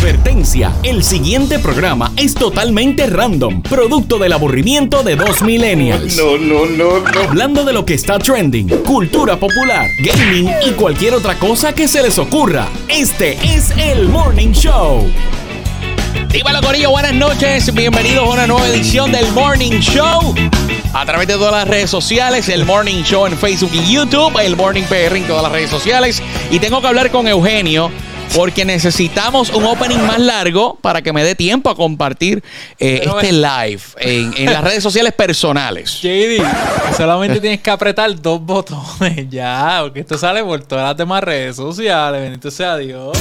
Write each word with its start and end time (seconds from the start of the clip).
Advertencia, 0.00 0.72
el 0.82 1.04
siguiente 1.04 1.58
programa 1.58 2.10
es 2.16 2.32
totalmente 2.32 3.06
random, 3.06 3.60
producto 3.60 4.18
del 4.18 4.32
aburrimiento 4.32 5.02
de 5.02 5.14
dos 5.14 5.42
millennials. 5.42 6.16
No, 6.16 6.38
no, 6.38 6.64
no, 6.64 7.00
no. 7.00 7.20
Hablando 7.20 7.66
de 7.66 7.74
lo 7.74 7.84
que 7.84 7.92
está 7.92 8.18
trending, 8.18 8.66
cultura 8.82 9.36
popular, 9.36 9.86
gaming 9.98 10.50
y 10.66 10.70
cualquier 10.70 11.12
otra 11.12 11.38
cosa 11.38 11.74
que 11.74 11.86
se 11.86 12.02
les 12.02 12.18
ocurra. 12.18 12.66
Este 12.88 13.32
es 13.44 13.72
el 13.76 14.08
Morning 14.08 14.52
Show. 14.52 15.06
Dímelo, 16.30 16.62
Corillo, 16.62 16.92
buenas 16.92 17.12
noches. 17.12 17.74
Bienvenidos 17.74 18.26
a 18.26 18.30
una 18.30 18.46
nueva 18.46 18.66
edición 18.68 19.12
del 19.12 19.30
Morning 19.32 19.80
Show. 19.80 20.34
A 20.94 21.04
través 21.04 21.28
de 21.28 21.34
todas 21.34 21.52
las 21.52 21.68
redes 21.68 21.90
sociales, 21.90 22.48
el 22.48 22.64
Morning 22.64 23.02
Show 23.02 23.26
en 23.26 23.36
Facebook 23.36 23.72
y 23.74 23.92
YouTube, 23.92 24.32
el 24.42 24.56
Morning 24.56 24.84
PR 24.84 25.14
en 25.14 25.26
todas 25.26 25.42
las 25.42 25.52
redes 25.52 25.68
sociales. 25.68 26.22
Y 26.50 26.58
tengo 26.58 26.80
que 26.80 26.86
hablar 26.86 27.10
con 27.10 27.28
Eugenio 27.28 27.90
porque 28.34 28.64
necesitamos 28.64 29.50
un 29.50 29.64
opening 29.64 29.98
más 30.06 30.18
largo 30.20 30.76
para 30.80 31.02
que 31.02 31.12
me 31.12 31.24
dé 31.24 31.34
tiempo 31.34 31.68
a 31.70 31.74
compartir 31.74 32.42
eh, 32.78 33.02
este 33.04 33.32
live 33.32 33.80
en, 33.98 34.32
en 34.36 34.52
las 34.52 34.62
redes 34.62 34.82
sociales 34.82 35.12
personales. 35.12 35.98
JD, 36.02 36.42
solamente 36.96 37.40
tienes 37.40 37.60
que 37.60 37.70
apretar 37.70 38.20
dos 38.20 38.40
botones 38.40 39.26
ya, 39.30 39.78
porque 39.82 40.00
esto 40.00 40.16
sale 40.18 40.42
por 40.44 40.62
todas 40.62 40.88
las 40.88 40.96
demás 40.96 41.22
redes 41.24 41.56
sociales. 41.56 42.20
Bendito 42.22 42.50
sea 42.50 42.76
Dios. 42.76 43.16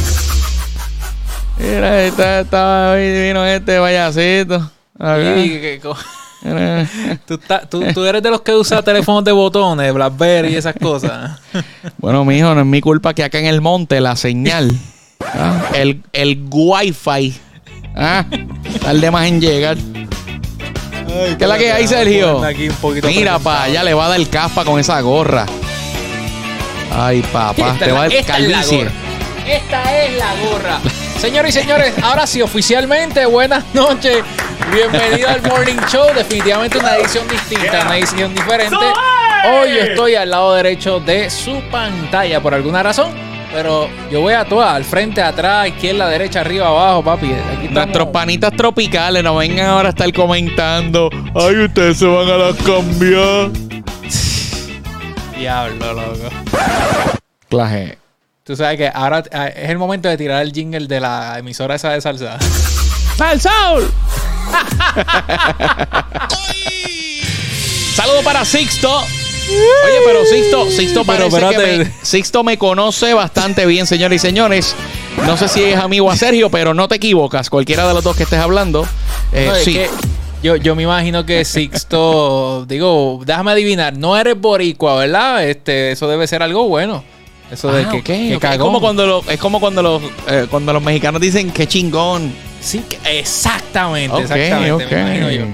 Mira, 1.58 2.04
está, 2.06 2.40
está, 2.42 2.94
vino 2.96 3.46
este 3.46 3.80
payasito. 3.80 4.72
Co- 5.82 5.98
tú, 7.28 7.38
ta- 7.38 7.62
tú- 7.70 7.84
tú 7.94 8.06
eres 8.06 8.24
de 8.24 8.30
los 8.30 8.40
que 8.42 8.54
usa 8.56 8.82
teléfonos 8.82 9.26
de 9.26 9.34
botones, 9.34 9.94
Blackberry 9.94 10.54
y 10.54 10.56
esas 10.56 10.74
cosas. 10.82 11.38
Bueno, 11.98 12.24
mijo, 12.24 12.54
no 12.56 12.62
es 12.62 12.66
mi 12.66 12.80
culpa 12.80 13.14
que 13.14 13.24
acá 13.26 13.40
en 13.40 13.46
el 13.46 13.60
monte 13.60 14.00
la 14.00 14.16
señal, 14.16 14.72
ah, 15.34 15.62
el, 15.74 16.02
el 16.14 16.40
wifi, 16.50 17.34
ah, 17.96 18.26
tarde 18.82 19.12
más 19.12 19.28
en 19.28 19.42
llegar. 19.42 19.78
¿Qué 21.38 21.44
es 21.44 21.48
la 21.50 21.58
que 21.58 21.72
hay, 21.72 21.88
Sergio? 21.88 22.44
Aquí 22.44 22.70
un 22.70 22.76
poquito 22.76 23.08
Mira, 23.08 23.40
pa, 23.40 23.64
allá 23.64 23.84
le 23.84 23.94
va 23.94 24.06
a 24.06 24.10
dar 24.10 24.28
caspa 24.28 24.64
con 24.64 24.80
esa 24.80 25.00
gorra. 25.02 25.46
Ay, 26.92 27.22
papá, 27.32 27.76
te 27.80 27.86
es 27.86 27.94
va 27.94 28.00
a 28.00 28.02
dar 28.04 28.14
esta 28.14 28.38
es 28.38 28.44
la 28.48 28.52
calvicie. 28.54 28.78
gorra. 28.80 28.92
Esta 29.48 30.04
es 30.04 30.18
la 30.18 30.36
gorra. 30.48 30.80
Señores 31.20 31.56
y 31.56 31.60
señores, 31.60 31.94
ahora 32.04 32.28
sí, 32.28 32.42
oficialmente, 32.42 33.26
buenas 33.26 33.64
noches. 33.74 34.24
Bienvenido 34.72 35.30
al 35.30 35.42
Morning 35.42 35.78
Show. 35.92 36.08
Definitivamente 36.16 36.78
una 36.78 36.96
edición 36.98 37.28
distinta, 37.28 37.82
una 37.86 37.98
edición 37.98 38.34
diferente. 38.36 38.76
Hoy 39.52 39.70
yo 39.74 39.82
estoy 39.82 40.16
al 40.16 40.30
lado 40.30 40.54
derecho 40.54 41.00
de 41.00 41.30
su 41.30 41.62
pantalla 41.72 42.40
por 42.42 42.54
alguna 42.54 42.84
razón. 42.84 43.12
Pero 43.52 43.90
yo 44.12 44.22
voy 44.22 44.34
a 44.34 44.46
todas, 44.46 44.74
al 44.74 44.86
frente, 44.86 45.22
atrás, 45.22 45.68
izquierda, 45.68 46.08
derecha, 46.08 46.42
arriba, 46.42 46.68
abajo, 46.68 47.04
papi. 47.04 47.32
Aquí. 47.34 47.68
Nuestros 47.70 48.10
panitas 48.10 48.54
tropicales 48.54 49.24
no 49.24 49.36
vengan 49.36 49.68
ahora 49.68 49.90
a 49.90 49.92
estar 49.92 50.12
comentando. 50.14 51.10
Ay, 51.36 51.66
ustedes 51.66 51.98
se 51.98 52.06
van 52.06 52.30
a 52.30 52.38
las 52.38 52.56
cambiar. 52.58 53.50
Diablo, 55.36 55.94
loco. 55.94 56.30
Claje. 57.50 57.98
Tú 58.44 58.56
sabes 58.56 58.78
que 58.78 58.92
ahora 58.94 59.24
eh, 59.32 59.54
es 59.64 59.70
el 59.70 59.78
momento 59.78 60.10
de 60.10 60.18
tirar 60.18 60.42
el 60.42 60.52
jingle 60.52 60.88
de 60.88 61.00
la 61.00 61.40
emisora 61.40 61.76
esa 61.76 61.92
de 61.92 62.02
salsa. 62.02 62.38
¡Sal, 63.16 63.40
Saul! 63.40 63.92
Saludo 67.96 68.24
para 68.24 68.44
Sixto. 68.46 69.04
Oye, 69.86 69.96
pero 70.06 70.26
Sixto, 70.26 70.70
Sixto 70.72 71.04
Pero 71.06 71.30
parece 71.30 71.38
que 71.40 71.46
espérate. 71.56 71.78
me, 71.86 71.92
Sixto 72.06 72.44
me 72.44 72.58
conoce 72.58 73.14
bastante 73.14 73.66
bien, 73.66 73.86
señores 73.88 74.22
y 74.24 74.28
señores. 74.28 74.76
No 75.26 75.38
sé 75.38 75.48
si 75.48 75.64
es 75.64 75.78
amigo 75.78 76.10
a 76.12 76.16
Sergio, 76.16 76.50
pero 76.50 76.74
no 76.74 76.88
te 76.88 76.96
equivocas. 76.96 77.50
Cualquiera 77.50 77.88
de 77.88 77.94
los 77.94 78.04
dos 78.04 78.16
que 78.16 78.24
estés 78.24 78.40
hablando. 78.40 78.86
eh, 79.32 79.46
No, 79.48 79.56
es 79.56 79.64
sí. 79.64 79.74
que 79.74 79.90
yo, 80.44 80.56
yo 80.56 80.76
me 80.76 80.84
imagino 80.84 81.26
que 81.26 81.44
Sixto, 81.46 82.66
digo, 82.70 83.22
déjame 83.26 83.52
adivinar, 83.52 83.98
no 83.98 84.18
eres 84.18 84.40
boricua, 84.40 84.96
¿verdad? 84.96 85.48
Este, 85.48 85.92
eso 85.92 86.08
debe 86.08 86.28
ser 86.28 86.44
algo 86.44 86.68
bueno. 86.68 87.04
Eso 87.52 87.72
de 87.72 87.84
Ah, 87.84 87.90
que, 87.90 87.98
ok, 87.98 88.04
que 88.06 88.36
ok. 88.38 88.44
Es 88.44 88.58
como 88.60 88.80
cuando, 88.80 89.08
lo- 89.08 89.24
es 89.28 89.40
como 89.40 89.60
cuando 89.60 89.82
los, 89.82 90.02
eh, 90.28 90.46
cuando 90.52 90.72
los 90.72 90.84
mexicanos 90.84 91.20
dicen 91.20 91.52
que 91.52 91.68
chingón. 91.68 92.32
Sí, 92.62 92.84
que- 92.88 93.20
exactamente, 93.20 94.16
Ok, 94.16 94.22
exactamente, 94.22 94.72
ok. 94.86 94.92
me 94.92 95.00
imagino 95.02 95.32
yo. 95.32 95.46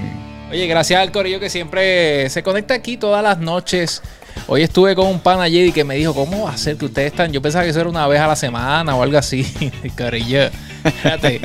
Oye, 0.48 0.68
gracias 0.68 1.00
al 1.00 1.10
corillo 1.10 1.40
que 1.40 1.50
siempre 1.50 2.30
se 2.30 2.42
conecta 2.44 2.74
aquí 2.74 2.96
todas 2.96 3.22
las 3.22 3.38
noches. 3.38 4.00
Hoy 4.46 4.62
estuve 4.62 4.94
con 4.94 5.08
un 5.08 5.18
pana 5.18 5.48
Jedi 5.48 5.72
que 5.72 5.82
me 5.82 5.96
dijo, 5.96 6.14
¿cómo 6.14 6.44
va 6.44 6.52
a 6.52 6.56
ser 6.56 6.76
que 6.76 6.84
ustedes 6.84 7.10
están? 7.10 7.32
Yo 7.32 7.42
pensaba 7.42 7.64
que 7.64 7.70
eso 7.70 7.80
era 7.80 7.88
una 7.88 8.06
vez 8.06 8.20
a 8.20 8.28
la 8.28 8.36
semana 8.36 8.94
o 8.94 9.02
algo 9.02 9.18
así. 9.18 9.44
corillo, 9.98 10.48
fíjate, 10.84 11.40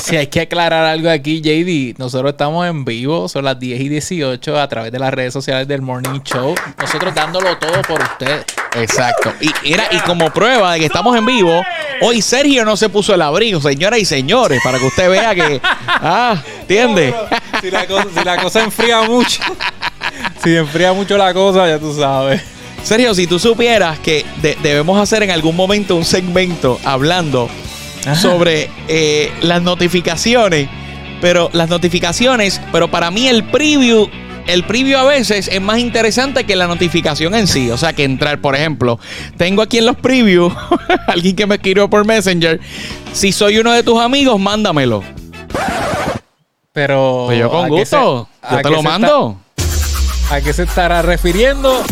si 0.00 0.16
hay 0.16 0.28
que 0.28 0.42
aclarar 0.42 0.84
algo 0.84 1.10
aquí, 1.10 1.40
JD, 1.40 1.98
nosotros 1.98 2.30
estamos 2.30 2.64
en 2.68 2.84
vivo, 2.84 3.28
son 3.28 3.44
las 3.44 3.58
10 3.58 3.80
y 3.80 3.88
18 3.88 4.60
a 4.60 4.68
través 4.68 4.92
de 4.92 5.00
las 5.00 5.12
redes 5.12 5.32
sociales 5.32 5.66
del 5.66 5.82
Morning 5.82 6.20
Show. 6.22 6.54
Nosotros 6.78 7.12
dándolo 7.12 7.58
todo 7.58 7.82
por 7.82 8.00
ustedes. 8.00 8.44
Exacto. 8.76 9.32
Y, 9.40 9.72
era, 9.72 9.88
y 9.90 9.98
como 10.00 10.30
prueba 10.30 10.74
de 10.74 10.78
que 10.78 10.86
estamos 10.86 11.16
en 11.16 11.26
vivo, 11.26 11.60
hoy 12.02 12.22
Sergio 12.22 12.64
no 12.64 12.76
se 12.76 12.88
puso 12.88 13.14
el 13.14 13.22
abrigo, 13.22 13.60
señoras 13.60 13.98
y 13.98 14.04
señores, 14.04 14.60
para 14.62 14.78
que 14.78 14.86
usted 14.86 15.10
vea 15.10 15.34
que. 15.34 15.60
Ah, 16.00 16.40
¿entiende? 16.60 17.12
Si 17.60 17.70
la 17.70 17.86
cosa, 17.86 18.06
si 18.16 18.24
la 18.24 18.36
cosa 18.42 18.64
enfría 18.64 19.02
mucho, 19.02 19.40
si 20.42 20.56
enfría 20.56 20.92
mucho 20.92 21.16
la 21.16 21.32
cosa, 21.34 21.66
ya 21.68 21.78
tú 21.78 21.94
sabes. 21.94 22.40
Sergio, 22.82 23.14
si 23.14 23.26
tú 23.26 23.38
supieras 23.38 23.98
que 23.98 24.24
de- 24.40 24.56
debemos 24.62 25.00
hacer 25.00 25.22
en 25.22 25.30
algún 25.30 25.56
momento 25.56 25.96
un 25.96 26.04
segmento 26.04 26.78
hablando 26.84 27.48
sobre 28.14 28.70
eh, 28.86 29.32
las 29.42 29.60
notificaciones, 29.62 30.68
pero 31.20 31.50
las 31.52 31.68
notificaciones, 31.68 32.60
pero 32.72 32.88
para 32.88 33.10
mí 33.10 33.26
el 33.26 33.42
preview, 33.44 34.08
el 34.46 34.62
preview 34.64 34.96
a 34.98 35.02
veces 35.04 35.48
es 35.52 35.60
más 35.60 35.78
interesante 35.80 36.44
que 36.44 36.54
la 36.56 36.68
notificación 36.68 37.34
en 37.34 37.46
sí. 37.48 37.70
O 37.70 37.76
sea, 37.76 37.92
que 37.92 38.04
entrar, 38.04 38.40
por 38.40 38.54
ejemplo, 38.54 38.98
tengo 39.36 39.60
aquí 39.62 39.78
en 39.78 39.86
los 39.86 39.96
previews 39.96 40.54
alguien 41.08 41.34
que 41.34 41.46
me 41.46 41.56
escribió 41.56 41.90
por 41.90 42.06
Messenger. 42.06 42.60
Si 43.12 43.32
soy 43.32 43.58
uno 43.58 43.72
de 43.72 43.82
tus 43.82 44.00
amigos, 44.00 44.38
mándamelo. 44.40 45.02
Pero. 46.78 47.24
Pues 47.26 47.38
yo 47.40 47.50
con 47.50 47.64
¿a 47.64 47.68
qué 47.68 47.70
gusto, 47.74 48.28
se- 48.48 48.54
yo 48.56 48.62
te 48.62 48.70
lo 48.70 48.82
mando. 48.84 49.36
está- 49.56 50.36
¿A 50.36 50.40
qué 50.40 50.52
se 50.52 50.62
estará 50.62 51.02
refiriendo? 51.02 51.82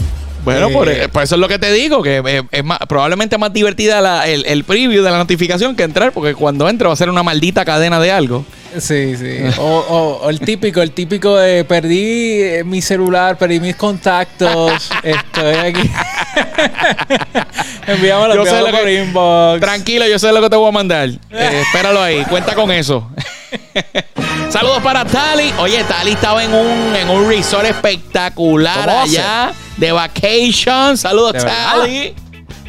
Bueno, 0.45 0.69
Eh, 0.69 0.73
por, 0.73 1.11
por 1.11 1.23
eso 1.25 1.35
es 1.35 1.41
lo 1.41 1.49
que 1.49 1.59
te 1.59 1.73
digo, 1.73 2.05
que 2.05 2.23
eh, 2.25 2.43
es 2.53 2.63
más, 2.65 2.79
probablemente 2.89 3.37
más 3.37 3.53
divertida 3.53 4.01
la- 4.01 4.29
el, 4.29 4.47
el 4.47 4.63
preview 4.63 5.03
de 5.03 5.11
la 5.11 5.19
notificación 5.19 5.75
que 5.75 5.83
entrar, 5.83 6.13
porque 6.13 6.35
cuando 6.37 6.69
entre 6.69 6.87
va 6.87 6.93
a 6.93 6.97
ser 6.97 7.11
una 7.11 7.25
maldita 7.25 7.65
cadena 7.65 7.99
de 7.99 8.13
algo. 8.13 8.45
Sí, 8.79 9.17
sí. 9.17 9.39
O, 9.59 9.63
o- 9.65 10.21
o 10.25 10.31
el 10.31 10.39
típico, 10.39 10.83
el 10.83 10.93
típico 10.93 11.35
de 11.37 11.65
perdí 11.65 12.43
eh, 12.43 12.63
mi 12.65 12.81
celular, 12.81 13.37
perdí 13.39 13.59
mis 13.59 13.75
contactos. 13.75 14.89
estoy 15.03 15.55
aquí. 15.57 15.91
enviámoslo, 17.89 18.37
Yo 18.37 18.47
sé 18.47 18.61
lo 18.61 18.71
por 18.71 18.85
que- 18.85 19.03
inbox. 19.03 19.61
Tranquilo, 19.61 20.07
yo 20.07 20.19
sé 20.21 20.31
lo 20.33 20.41
que 20.43 20.51
te 20.51 20.57
voy 20.57 20.69
a 20.69 20.73
mandar. 20.73 21.09
Eh, 21.09 21.63
espéralo 21.67 22.01
ahí, 22.01 22.25
cuenta 22.27 22.55
con 22.55 22.71
eso. 22.71 23.11
Saludos 24.51 24.83
para 24.83 25.05
Tali. 25.05 25.53
Oye, 25.59 25.83
Tali 25.85 26.13
estaba 26.13 26.45
en 26.45 26.55
un, 26.55 26.95
en 26.97 27.09
un 27.09 27.29
resort 27.29 27.67
espectacular 27.67 28.89
allá 28.89 29.53
de 29.77 29.93
vacation. 29.93 30.97
Saludos. 30.97 31.45
Tali. 31.45 32.15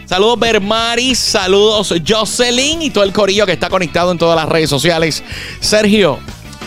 Saludos, 0.05 0.39
Bermaris. 0.39 1.19
Saludos, 1.19 1.93
Jocelyn 2.07 2.81
y 2.81 2.89
todo 2.89 3.03
el 3.03 3.11
corillo 3.11 3.45
que 3.45 3.51
está 3.51 3.69
conectado 3.69 4.11
en 4.11 4.17
todas 4.17 4.35
las 4.37 4.47
redes 4.47 4.69
sociales. 4.69 5.23
Sergio, 5.59 6.19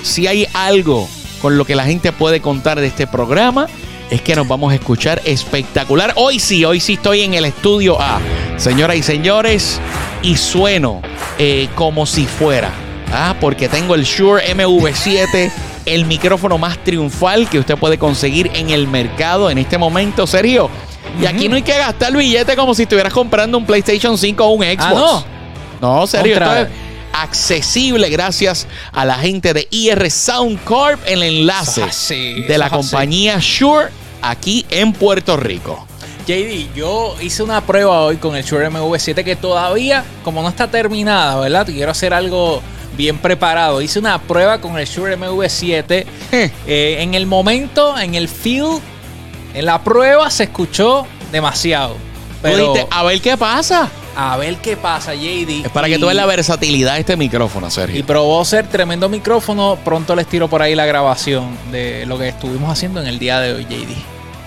si 0.03 0.27
hay 0.27 0.47
algo 0.53 1.09
con 1.41 1.57
lo 1.57 1.65
que 1.65 1.75
la 1.75 1.85
gente 1.85 2.13
puede 2.13 2.41
contar 2.41 2.81
de 2.81 2.87
este 2.87 3.07
programa, 3.07 3.67
es 4.11 4.21
que 4.21 4.35
nos 4.35 4.47
vamos 4.47 4.73
a 4.73 4.75
escuchar 4.75 5.23
espectacular. 5.25 6.13
Hoy 6.17 6.39
sí, 6.39 6.65
hoy 6.65 6.81
sí 6.81 6.95
estoy 6.95 7.23
en 7.23 7.35
el 7.35 7.45
estudio 7.47 8.01
A. 8.01 8.21
Señoras 8.59 8.97
y 8.97 9.03
señores, 9.03 9.81
y 10.23 10.37
sueno 10.37 11.01
eh, 11.39 11.69
como 11.77 12.05
si 12.05 12.27
fuera. 12.27 12.90
Ah, 13.13 13.35
porque 13.41 13.69
tengo 13.69 13.95
el 13.95 14.05
Shure 14.05 14.55
MV7, 14.55 15.51
el 15.87 16.05
micrófono 16.05 16.59
más 16.59 16.79
triunfal 16.85 17.49
que 17.49 17.59
usted 17.59 17.77
puede 17.77 17.99
conseguir 17.99 18.51
en 18.55 18.71
el 18.71 18.87
mercado 18.87 19.51
en 19.51 19.59
este 19.59 19.79
momento, 19.79 20.27
Sergio. 20.27 20.71
Y 21.21 21.27
aquí 21.27 21.49
no 21.49 21.57
hay 21.57 21.63
que 21.63 21.77
gastar 21.77 22.11
el 22.11 22.17
billete 22.17 22.55
como 22.55 22.75
si 22.75 22.83
estuvieras 22.83 23.13
comprando 23.13 23.59
un 23.59 23.67
PlayStation 23.67 24.17
5 24.17 24.45
o 24.45 24.51
un 24.51 24.63
Xbox. 24.63 24.81
Ah, 24.81 25.25
No, 25.81 26.07
serio, 26.07 26.35
esto 26.35 26.57
es 26.57 26.69
accesible 27.13 28.09
gracias 28.09 28.69
a 28.93 29.05
la 29.05 29.17
gente 29.17 29.53
de 29.53 29.67
IR 29.71 30.11
Sound 30.11 30.63
Corp, 30.63 31.01
el 31.07 31.23
enlace 31.23 31.83
así, 31.83 32.43
de 32.43 32.59
la 32.59 32.71
compañía 32.71 33.39
Shure 33.41 33.89
aquí 34.23 34.65
en 34.71 34.93
Puerto 34.93 35.37
Rico. 35.37 35.87
JD, 36.27 36.75
yo 36.77 37.17
hice 37.21 37.43
una 37.43 37.61
prueba 37.63 38.03
hoy 38.03 38.19
con 38.19 38.37
el 38.37 38.45
Shure 38.45 38.71
MV7 38.71 39.25
que 39.25 39.35
todavía, 39.35 40.05
como 40.23 40.43
no 40.43 40.49
está 40.49 40.69
terminada, 40.71 41.41
¿verdad? 41.41 41.67
Quiero 41.67 41.91
hacer 41.91 42.15
algo 42.15 42.63
bien 43.01 43.17
preparado. 43.19 43.81
Hice 43.81 43.99
una 43.99 44.19
prueba 44.21 44.61
con 44.61 44.79
el 44.79 44.87
Shure 44.87 45.17
MV7. 45.19 46.05
Eh, 46.33 46.51
Eh, 46.67 46.97
en 47.01 47.15
el 47.15 47.27
momento, 47.27 47.99
en 47.99 48.15
el 48.15 48.29
field, 48.29 48.81
en 49.55 49.65
la 49.65 49.83
prueba 49.83 50.31
se 50.31 50.45
escuchó 50.45 51.07
demasiado. 51.33 51.97
Pero 52.43 52.73
dijiste, 52.73 52.87
a 52.91 53.03
ver 53.03 53.21
qué 53.21 53.37
pasa. 53.37 53.89
a 54.17 54.37
ver 54.37 54.57
qué 54.57 54.77
pasa, 54.77 55.15
JD. 55.15 55.65
Es 55.67 55.71
para 55.73 55.89
que 55.89 55.99
tú 55.99 56.07
veas 56.07 56.17
la 56.17 56.27
versatilidad 56.27 56.95
de 56.95 57.01
este 57.01 57.17
micrófono, 57.17 57.69
Y 57.69 57.71
Sergio. 57.71 58.07
probó 58.07 58.45
ser 58.45 58.67
tremendo 58.67 59.09
micrófono. 59.09 59.79
Pronto 59.85 60.15
les 60.15 60.27
tiro 60.27 60.49
por 60.49 60.61
ahí 60.63 60.75
la 60.75 60.85
grabación 60.87 61.57
de 61.73 62.05
lo 62.07 62.19
que 62.19 62.29
estuvimos 62.29 62.71
haciendo 62.71 63.01
en 63.01 63.07
el 63.09 63.19
día 63.19 63.41
de 63.41 63.55
hoy, 63.55 63.65
JD. 63.65 63.97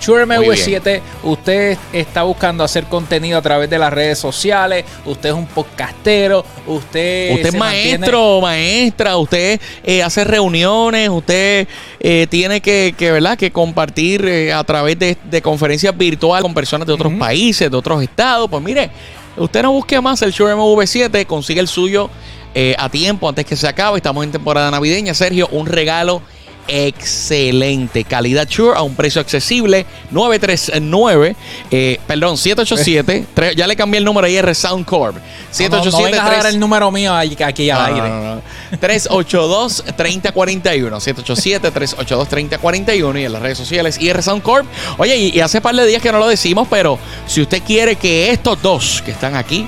Shure 0.04 0.26
Muy 0.26 0.46
MV7, 0.48 1.00
usted 1.22 1.78
está 1.92 2.24
buscando 2.24 2.62
hacer 2.62 2.84
contenido 2.84 3.38
a 3.38 3.42
través 3.42 3.70
de 3.70 3.78
las 3.78 3.90
redes 3.90 4.18
sociales, 4.18 4.84
usted 5.06 5.30
es 5.30 5.34
un 5.34 5.46
podcastero, 5.46 6.44
usted, 6.66 7.32
Usted 7.34 7.46
es 7.46 7.54
mantiene- 7.54 7.98
maestro, 7.98 8.40
maestra, 8.42 9.16
usted 9.16 9.58
eh, 9.82 10.02
hace 10.02 10.24
reuniones, 10.24 11.08
usted 11.08 11.66
eh, 12.00 12.26
tiene 12.28 12.60
que, 12.60 12.94
que, 12.98 13.12
¿verdad? 13.12 13.38
que 13.38 13.50
compartir 13.50 14.26
eh, 14.26 14.52
a 14.52 14.62
través 14.64 14.98
de, 14.98 15.16
de 15.24 15.40
conferencias 15.40 15.96
virtuales 15.96 16.42
con 16.42 16.52
personas 16.52 16.86
de 16.86 16.92
otros 16.92 17.12
países, 17.14 17.70
de 17.70 17.76
otros 17.76 18.02
estados. 18.02 18.50
Pues 18.50 18.62
mire, 18.62 18.90
usted 19.38 19.62
no 19.62 19.72
busque 19.72 19.98
más 20.02 20.20
el 20.20 20.32
Shure 20.32 20.54
MV7, 20.54 21.24
consigue 21.24 21.60
el 21.60 21.68
suyo 21.68 22.10
eh, 22.54 22.76
a 22.78 22.90
tiempo 22.90 23.26
antes 23.26 23.46
que 23.46 23.56
se 23.56 23.66
acabe. 23.66 23.96
Estamos 23.96 24.22
en 24.22 24.32
temporada 24.32 24.70
navideña. 24.70 25.14
Sergio, 25.14 25.48
un 25.50 25.66
regalo 25.66 26.20
excelente. 26.68 28.04
Calidad 28.04 28.46
Shure 28.48 28.76
a 28.76 28.82
un 28.82 28.94
precio 28.94 29.20
accesible. 29.20 29.84
939, 30.10 31.36
eh, 31.70 31.98
perdón, 32.06 32.36
787. 32.38 33.26
tres- 33.34 33.56
ya 33.56 33.66
le 33.66 33.76
cambié 33.76 33.98
el 33.98 34.04
número 34.04 34.26
ahí, 34.26 34.36
R 34.36 34.54
Sound 34.54 34.84
Corp. 34.84 35.16
No, 35.16 35.20
no, 35.20 35.26
787 35.50 35.92
no 35.92 36.02
vengas 36.04 36.26
a 36.26 36.30
dar 36.42 36.46
el 36.52 36.60
número 36.60 36.90
mío 36.90 37.14
aquí 37.14 37.70
al 37.70 37.78
no, 37.78 37.84
aire. 37.96 38.08
no, 38.08 38.22
no, 38.22 38.34
no. 38.36 38.42
382-3041. 38.80 41.00
787-382-3041 41.00 43.20
y 43.20 43.24
en 43.24 43.32
las 43.32 43.42
redes 43.42 43.58
sociales 43.58 43.98
IR 44.00 44.22
Sound 44.22 44.42
Corp. 44.42 44.66
Oye, 44.98 45.16
y, 45.16 45.36
y 45.36 45.40
hace 45.40 45.60
par 45.60 45.74
de 45.74 45.86
días 45.86 46.02
que 46.02 46.12
no 46.12 46.18
lo 46.18 46.28
decimos, 46.28 46.66
pero 46.70 46.98
si 47.26 47.40
usted 47.42 47.62
quiere 47.62 47.96
que 47.96 48.30
estos 48.30 48.60
dos 48.62 49.02
que 49.04 49.10
están 49.12 49.34
aquí 49.36 49.66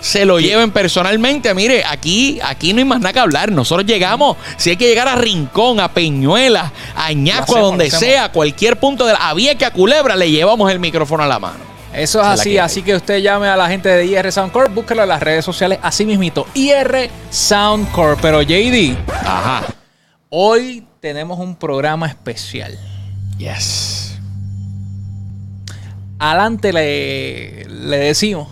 se 0.00 0.24
lo 0.24 0.38
lleven 0.38 0.70
personalmente, 0.70 1.52
mire, 1.54 1.84
aquí, 1.84 2.38
aquí 2.44 2.72
no 2.72 2.78
hay 2.78 2.84
más 2.84 3.00
nada 3.00 3.12
que 3.12 3.18
hablar. 3.18 3.50
Nosotros 3.50 3.86
llegamos, 3.86 4.36
si 4.56 4.70
hay 4.70 4.76
que 4.76 4.86
llegar 4.86 5.08
a 5.08 5.16
Rincón, 5.16 5.80
a 5.80 5.88
Peñuela, 5.92 6.72
a 6.94 7.12
Ñasco, 7.12 7.56
a 7.56 7.60
donde 7.60 7.90
sea, 7.90 8.24
a 8.24 8.32
cualquier 8.32 8.78
punto 8.78 9.06
de 9.06 9.14
la 9.14 9.28
a 9.28 9.34
Vieques, 9.34 9.66
a 9.66 9.72
Culebra, 9.72 10.16
le 10.16 10.30
llevamos 10.30 10.70
el 10.70 10.78
micrófono 10.78 11.22
a 11.22 11.26
la 11.26 11.38
mano. 11.38 11.76
Eso 11.92 12.20
es 12.20 12.26
así, 12.26 12.50
que 12.50 12.60
así 12.60 12.82
que 12.82 12.94
usted 12.94 13.18
llame 13.20 13.48
a 13.48 13.56
la 13.56 13.68
gente 13.68 13.88
de 13.88 14.04
IR 14.04 14.30
Sound 14.30 14.52
Corp, 14.52 14.72
búsquelo 14.74 15.02
en 15.02 15.08
las 15.08 15.22
redes 15.22 15.44
sociales, 15.44 15.78
así 15.82 16.04
mismito, 16.04 16.46
IR 16.52 17.10
Sound 17.30 17.90
Corp. 17.90 18.20
Pero 18.20 18.42
JD, 18.42 18.96
Ajá. 19.24 19.64
hoy 20.28 20.86
tenemos 21.00 21.38
un 21.38 21.56
programa 21.56 22.06
especial. 22.06 22.78
Yes. 23.38 24.18
Adelante 26.18 26.72
le, 26.72 27.64
le 27.64 27.96
decimos 27.98 28.48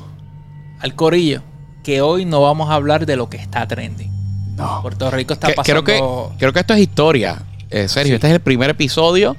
al 0.85 0.95
corillo 0.95 1.41
que 1.83 2.01
hoy 2.03 2.25
no 2.27 2.43
vamos 2.43 2.69
a 2.71 2.75
hablar 2.75 3.07
de 3.07 3.17
lo 3.17 3.29
que 3.31 3.39
está 3.39 3.67
trending. 3.67 4.11
No. 4.57 4.81
Puerto 4.83 5.11
Rico 5.11 5.33
está 5.33 5.49
Que- 5.49 5.55
pasando... 5.55 5.83
creo, 5.83 6.29
que, 6.31 6.37
creo 6.39 6.53
que 6.53 6.61
esto 6.61 6.75
es 6.75 6.81
historia, 6.81 7.43
eh, 7.71 7.89
Sergio. 7.89 8.15
Este 8.17 8.27
es 8.29 8.33
el 8.35 8.41
primer 8.41 8.71
episodio 8.71 9.35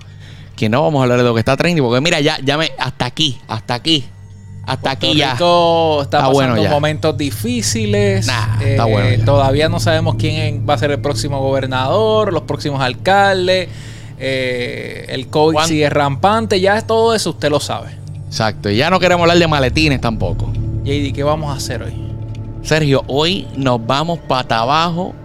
que 0.55 0.67
no 0.69 0.81
vamos 0.81 0.99
a 0.99 1.03
hablar 1.03 1.19
de 1.19 1.23
lo 1.23 1.33
que 1.35 1.39
está 1.39 1.55
trending. 1.55 1.83
Porque 1.83 2.01
mira, 2.01 2.19
ya, 2.19 2.37
ya 2.43 2.57
me. 2.57 2.71
Hasta 2.79 3.05
aquí, 3.05 3.37
hasta 3.47 3.75
aquí. 3.75 4.05
Hasta 4.65 4.81
Puerto 4.81 5.07
aquí 5.07 5.15
ya. 5.17 5.33
Rico 5.33 6.01
está 6.01 6.17
Está 6.17 6.31
pasando 6.31 6.55
bueno 6.55 6.69
momentos 6.71 7.15
difíciles. 7.17 8.25
Nah, 8.25 8.61
Eh, 8.63 8.71
está 8.71 8.85
bueno 8.85 9.09
ya. 9.15 9.23
Todavía 9.25 9.69
no 9.69 9.79
sabemos 9.79 10.15
quién 10.15 10.65
va 10.67 10.73
a 10.73 10.77
ser 10.79 10.89
el 10.91 10.99
próximo 10.99 11.39
gobernador, 11.39 12.33
los 12.33 12.43
próximos 12.43 12.81
alcaldes. 12.81 13.69
eh, 14.17 15.05
el 15.09 15.27
COVID 15.27 15.53
¿Cuán- 15.55 15.67
sigue 15.67 15.89
rampante. 15.89 16.59
Ya 16.61 16.81
todo 16.81 17.13
eso 17.13 17.31
usted 17.31 17.49
lo 17.49 17.59
sabe. 17.59 17.89
Exacto. 18.27 18.69
Y 18.69 18.77
ya 18.77 18.89
no 18.89 18.99
queremos 18.99 19.23
hablar 19.23 19.37
de 19.37 19.47
maletines 19.47 19.99
tampoco. 20.01 20.51
JD, 20.85 21.13
¿qué 21.13 21.23
vamos 21.23 21.51
a 21.51 21.57
hacer 21.57 21.81
hoy? 21.81 21.95
Sergio, 22.61 23.03
hoy 23.07 23.47
nos 23.55 23.83
vamos 23.83 24.19
pata 24.19 24.59
abajo 24.59 25.15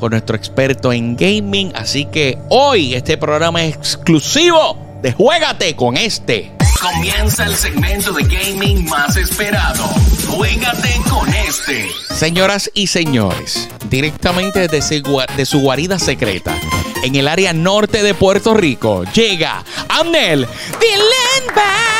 con 0.00 0.10
nuestro 0.10 0.34
experto 0.34 0.92
en 0.92 1.14
gaming. 1.14 1.70
Así 1.76 2.06
que 2.06 2.36
hoy 2.48 2.94
este 2.94 3.16
programa 3.16 3.62
es 3.62 3.76
exclusivo 3.76 4.76
de 5.00 5.12
Juégate 5.12 5.76
con 5.76 5.96
este. 5.96 6.50
Comienza 6.80 7.44
el 7.46 7.54
segmento 7.54 8.12
de 8.12 8.24
gaming 8.24 8.84
más 8.88 9.16
esperado. 9.16 9.84
Juégate 10.26 11.00
con 11.08 11.32
este. 11.32 11.88
Señoras 12.12 12.68
y 12.74 12.88
señores, 12.88 13.68
directamente 13.88 14.66
desde 14.66 15.00
de 15.36 15.46
su 15.46 15.60
guarida 15.60 16.00
secreta, 16.00 16.56
en 17.04 17.14
el 17.14 17.28
área 17.28 17.52
norte 17.52 18.02
de 18.02 18.14
Puerto 18.14 18.52
Rico, 18.54 19.04
llega 19.14 19.64
Amnel 19.88 20.48
Dilenbax. 20.80 21.91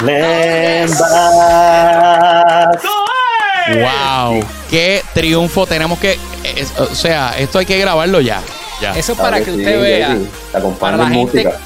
Lembas. 0.00 1.00
¡Wow! 3.74 4.44
¡Qué 4.70 5.02
triunfo! 5.14 5.66
Tenemos 5.66 5.98
que. 5.98 6.18
es- 6.56 6.72
o 6.78 6.94
sea, 6.94 7.34
esto 7.38 7.58
hay 7.58 7.66
que 7.66 7.78
grabarlo 7.78 8.20
ya. 8.20 8.40
Ya. 8.80 8.96
Eso 8.96 9.12
es 9.12 9.18
para 9.18 9.38
que 9.38 9.44
que 9.46 9.50
sí, 9.52 9.58
usted 9.58 9.80
vea. 9.80 10.16
Para 10.78 10.96
la 10.96 11.04
en 11.06 11.12
gente, 11.14 11.42
música. 11.44 11.58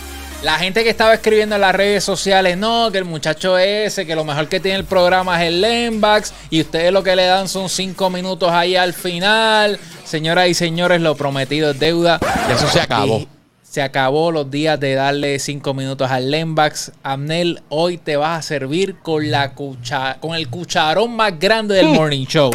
la 0.42 0.54
gente 0.58 0.82
que 0.82 0.88
estaba 0.90 1.12
escribiendo 1.12 1.54
en 1.56 1.60
las 1.60 1.74
redes 1.74 2.02
sociales, 2.02 2.56
no, 2.56 2.90
que 2.90 2.98
el 2.98 3.04
muchacho 3.04 3.58
ese, 3.58 4.06
que 4.06 4.14
lo 4.16 4.24
mejor 4.24 4.48
que 4.48 4.60
tiene 4.60 4.78
el 4.78 4.84
programa 4.84 5.42
es 5.42 5.48
el 5.48 5.60
Lembax, 5.60 6.32
y 6.48 6.62
ustedes 6.62 6.90
lo 6.90 7.02
que 7.02 7.14
le 7.14 7.26
dan 7.26 7.48
son 7.48 7.68
cinco 7.68 8.08
minutos 8.08 8.50
ahí 8.50 8.76
al 8.76 8.94
final. 8.94 9.78
Señoras 10.04 10.48
y 10.48 10.54
señores, 10.54 11.00
lo 11.02 11.14
prometido 11.16 11.72
es 11.72 11.78
deuda. 11.78 12.18
Ya 12.48 12.54
eso 12.54 12.66
se 12.68 12.80
acabó. 12.80 13.18
Y 13.18 13.28
se 13.72 13.80
acabó 13.80 14.30
los 14.32 14.50
días 14.50 14.78
de 14.78 14.94
darle 14.94 15.38
cinco 15.38 15.72
minutos 15.72 16.10
al 16.10 16.30
Lembax. 16.30 16.92
Amnel, 17.02 17.62
hoy 17.70 17.96
te 17.96 18.18
vas 18.18 18.38
a 18.38 18.42
servir 18.42 18.96
con 18.96 19.30
la 19.30 19.54
cucha 19.54 20.18
con 20.20 20.34
el 20.34 20.48
cucharón 20.48 21.16
más 21.16 21.38
grande 21.38 21.76
del 21.76 21.88
morning 21.88 22.26
show. 22.26 22.50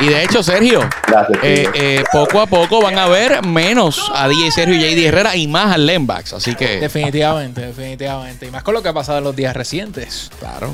Y 0.00 0.06
de 0.06 0.24
hecho, 0.24 0.42
Sergio, 0.42 0.80
Gracias, 1.06 1.38
eh, 1.42 1.68
eh, 1.74 2.04
poco 2.10 2.40
a 2.40 2.46
poco 2.46 2.80
van 2.80 2.98
a 2.98 3.08
ver 3.08 3.44
menos 3.44 4.10
a 4.14 4.26
DJ 4.26 4.50
Sergio 4.52 4.74
y 4.74 4.80
JD 4.80 5.08
Herrera 5.08 5.36
y 5.36 5.48
más 5.48 5.74
al 5.74 5.84
Lembax. 5.84 6.32
Así 6.32 6.54
que. 6.54 6.80
definitivamente, 6.80 7.66
definitivamente. 7.66 8.46
Y 8.46 8.50
más 8.50 8.62
con 8.62 8.72
lo 8.72 8.82
que 8.82 8.88
ha 8.88 8.94
pasado 8.94 9.18
en 9.18 9.24
los 9.24 9.36
días 9.36 9.54
recientes. 9.54 10.30
Claro. 10.40 10.70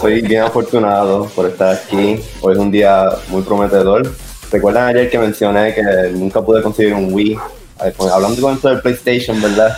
Soy 0.00 0.22
bien 0.22 0.40
afortunado 0.40 1.26
por 1.36 1.44
estar 1.44 1.74
aquí. 1.74 2.18
Hoy 2.40 2.54
es 2.54 2.58
un 2.58 2.70
día 2.70 3.10
muy 3.28 3.42
prometedor. 3.42 4.10
¿Recuerdan 4.50 4.88
ayer 4.88 5.10
que 5.10 5.18
mencioné 5.18 5.74
que 5.74 5.82
nunca 6.14 6.40
pude 6.40 6.62
conseguir 6.62 6.94
un 6.94 7.12
Wii? 7.12 7.36
Eh, 7.84 7.92
con- 7.96 8.10
Hablando 8.10 8.40
con 8.42 8.54
esto 8.54 8.68
del 8.68 8.80
PlayStation, 8.80 9.40
¿verdad? 9.40 9.76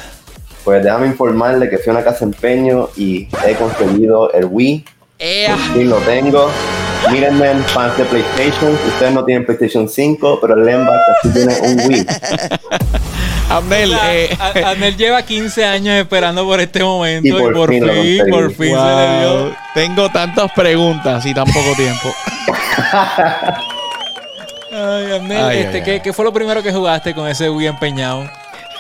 Pues 0.65 0.83
déjame 0.85 1.07
informarle 1.09 1.69
que 1.69 1.79
fui 1.79 1.91
a 1.91 1.95
una 1.97 2.05
casa 2.05 2.25
empeño 2.25 2.89
y 2.97 3.29
he 3.47 3.55
conseguido 3.55 4.33
el 4.33 4.45
Wii. 4.47 4.85
¡Ea! 5.19 5.55
Por 5.57 5.75
fin 5.77 5.91
lo 5.91 5.97
tengo. 5.99 6.51
Mírenme, 7.11 7.55
fans 7.67 7.97
de 7.97 8.05
PlayStation. 8.05 8.73
Ustedes 8.89 9.13
no 9.13 9.25
tienen 9.25 9.45
PlayStation 9.45 9.89
5, 9.89 10.39
pero 10.41 10.55
el 10.55 10.65
Lembax 10.65 10.99
sí 11.23 11.31
tiene 11.33 11.55
un 11.61 11.81
Wii. 11.89 12.07
Abnel, 13.51 13.93
eh, 14.05 14.37
A- 14.39 14.71
Anel 14.71 14.97
lleva 14.97 15.23
15 15.23 15.65
años 15.65 15.95
esperando 15.97 16.45
por 16.45 16.59
este 16.61 16.83
momento 16.83 17.27
Y 17.29 17.31
y 17.31 17.35
por 17.43 17.53
por, 17.53 17.69
fin 17.71 17.87
lo 17.87 17.93
fin, 17.93 18.23
por 18.31 18.53
fin 18.55 18.77
se 18.77 18.97
le 18.97 19.21
dio. 19.21 19.57
tengo 19.75 20.09
tantas 20.11 20.51
preguntas 20.53 21.27
y 21.27 21.35
tan 21.35 21.45
poco 21.47 21.75
tiempo. 21.77 22.09
Ay, 24.73 25.13
Anel, 25.13 25.45
Ay, 25.45 25.59
este, 25.59 25.77
ay, 25.79 25.83
¿qué, 25.85 25.91
ay. 25.93 26.01
qué 26.01 26.13
fue 26.13 26.25
lo 26.25 26.33
primero 26.33 26.63
que 26.63 26.73
jugaste 26.73 27.15
con 27.15 27.29
ese 27.29 27.51
Wii 27.51 27.67
empeñado? 27.67 28.29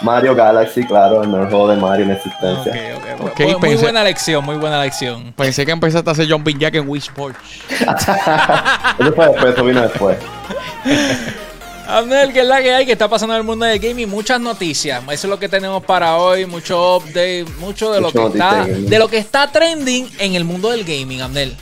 Mario 0.00 0.34
Galaxy, 0.34 0.84
claro, 0.84 1.22
el 1.22 1.28
mejor 1.28 1.48
juego 1.50 1.68
de 1.68 1.76
Mario 1.76 2.06
en 2.06 2.10
existencia. 2.12 2.72
Ok, 2.96 3.20
ok. 3.20 3.30
Ok, 3.30 3.60
Muy- 3.60 3.76
buena 3.76 4.02
lección, 4.02 4.44
muy 4.44 4.56
buena 4.56 4.82
lección. 4.82 5.32
Pensé 5.36 5.64
que 5.64 5.70
empezaste 5.72 6.08
a 6.10 6.12
hacer 6.12 6.28
jumping 6.30 6.58
jack 6.58 6.74
en 6.74 6.88
Wii 6.88 6.98
Sports. 7.00 7.38
Eso 7.70 9.12
fue 9.14 9.26
después, 9.28 9.52
eso 9.54 9.64
vino 9.64 9.80
después. 9.82 10.16
Abner, 11.88 12.32
¿qué 12.32 12.40
es 12.40 12.46
la 12.46 12.62
que 12.62 12.72
hay? 12.74 12.86
que 12.86 12.92
está 12.92 13.08
pasando 13.08 13.34
en 13.34 13.40
el 13.40 13.46
mundo 13.46 13.66
del 13.66 13.78
gaming? 13.78 14.08
Muchas 14.08 14.40
noticias. 14.40 15.02
Eso 15.04 15.12
es 15.12 15.24
lo 15.24 15.38
que 15.38 15.48
tenemos 15.48 15.84
para 15.84 16.16
hoy. 16.16 16.46
Mucho 16.46 16.96
update, 16.96 17.44
mucho 17.58 17.92
de 17.92 18.00
lo 18.00 18.10
que 18.10 18.24
está, 18.26 18.64
de 18.64 18.98
lo 18.98 19.08
que 19.08 19.18
está 19.18 19.48
trending 19.52 20.08
en 20.18 20.34
el 20.34 20.44
mundo 20.44 20.70
del 20.70 20.84
gaming, 20.84 21.20
Abner. 21.20 21.52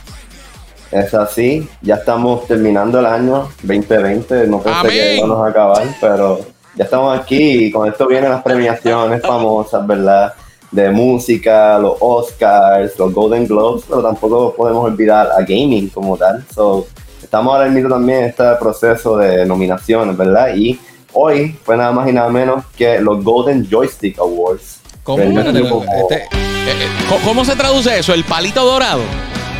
Es 0.91 1.13
así, 1.13 1.67
ya 1.81 1.95
estamos 1.95 2.45
terminando 2.47 2.99
el 2.99 3.05
año 3.05 3.47
2020, 3.63 4.47
no 4.47 4.59
pensé 4.59 4.79
Amén. 4.79 4.91
que 4.91 5.15
íbamos 5.17 5.45
a 5.45 5.49
acabar, 5.49 5.83
pero 6.01 6.39
ya 6.75 6.83
estamos 6.83 7.17
aquí 7.17 7.65
y 7.65 7.71
con 7.71 7.87
esto 7.89 8.07
vienen 8.07 8.31
las 8.31 8.43
premiaciones 8.43 9.21
famosas, 9.21 9.87
¿verdad? 9.87 10.33
De 10.69 10.89
música, 10.89 11.77
los 11.79 11.95
Oscars, 11.99 12.97
los 12.99 13.13
Golden 13.13 13.47
Globes, 13.47 13.85
pero 13.87 14.01
tampoco 14.01 14.53
podemos 14.55 14.83
olvidar 14.85 15.29
a 15.31 15.41
gaming 15.41 15.87
como 15.89 16.17
tal. 16.17 16.43
So, 16.53 16.85
estamos 17.23 17.53
ahora 17.55 17.69
mismo 17.69 17.89
también 17.89 18.19
en 18.19 18.25
este 18.25 18.43
proceso 18.59 19.17
de 19.17 19.45
nominaciones, 19.45 20.15
¿verdad? 20.17 20.53
Y 20.55 20.77
hoy 21.13 21.57
fue 21.63 21.77
nada 21.77 21.91
más 21.93 22.09
y 22.09 22.13
nada 22.13 22.29
menos 22.29 22.65
que 22.77 22.99
los 22.99 23.23
Golden 23.23 23.65
Joystick 23.69 24.19
Awards. 24.19 24.79
¿Cómo? 25.03 25.23
Este- 25.23 25.39
Eh, 25.39 26.27
eh, 26.67 26.87
¿cómo- 27.09 27.21
¿Cómo 27.25 27.45
se 27.45 27.55
traduce 27.55 27.97
eso? 27.97 28.13
¿El 28.13 28.23
palito 28.23 28.63
dorado? 28.63 29.01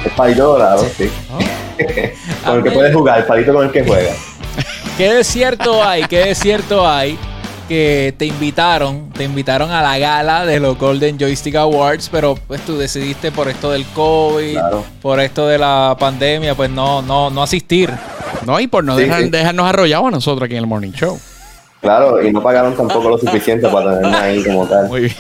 El 0.06 0.12
palito 0.12 0.44
dorado, 0.48 0.86
sí. 0.98 1.10
con 1.32 1.40
el 1.40 1.94
que 1.96 2.16
Amén. 2.46 2.74
puedes 2.74 2.94
jugar, 2.96 3.20
el 3.20 3.26
palito 3.26 3.54
con 3.54 3.66
el 3.66 3.72
que 3.72 3.84
juegas. 3.84 4.18
¿Qué 4.98 5.14
desierto 5.14 5.84
hay? 5.84 6.04
¿Qué 6.06 6.26
desierto 6.26 6.88
hay? 6.88 7.18
que 7.68 8.14
te 8.18 8.26
invitaron, 8.26 9.12
te 9.12 9.24
invitaron 9.24 9.72
a 9.72 9.82
la 9.82 9.98
gala 9.98 10.46
de 10.46 10.60
los 10.60 10.78
Golden 10.78 11.18
Joystick 11.18 11.56
Awards, 11.56 12.10
pero 12.12 12.36
pues 12.46 12.60
tú 12.66 12.78
decidiste 12.78 13.32
por 13.32 13.48
esto 13.48 13.72
del 13.72 13.86
COVID, 13.96 14.52
Claro. 14.56 14.84
por 15.02 15.22
esto 15.22 15.48
de 15.48 15.58
la 15.58 15.96
pandemia, 15.98 16.54
pues 16.54 16.70
no, 16.70 17.02
no, 17.02 17.30
no 17.30 17.42
asistir. 17.42 17.90
No, 18.46 18.60
y 18.60 18.68
por 18.68 18.84
no 18.84 18.98
Sí, 18.98 19.04
dejar- 19.04 19.22
sí. 19.24 19.30
dejarnos 19.30 19.66
arrollados 19.70 20.08
a 20.08 20.12
nosotros 20.12 20.48
aquí 20.48 20.56
en 20.56 20.60
el 20.64 20.68
Morning 20.68 20.92
Show. 20.92 21.18
Claro, 21.80 22.22
y 22.22 22.30
no 22.34 22.44
pagaron 22.44 22.76
tampoco 22.76 23.08
lo 23.08 23.18
suficiente 23.18 23.70
para 23.70 23.96
tenerme 24.00 24.18
ahí 24.18 24.44
como 24.44 24.68
tal. 24.68 24.90
Muy 24.90 25.02
bien. 25.04 25.16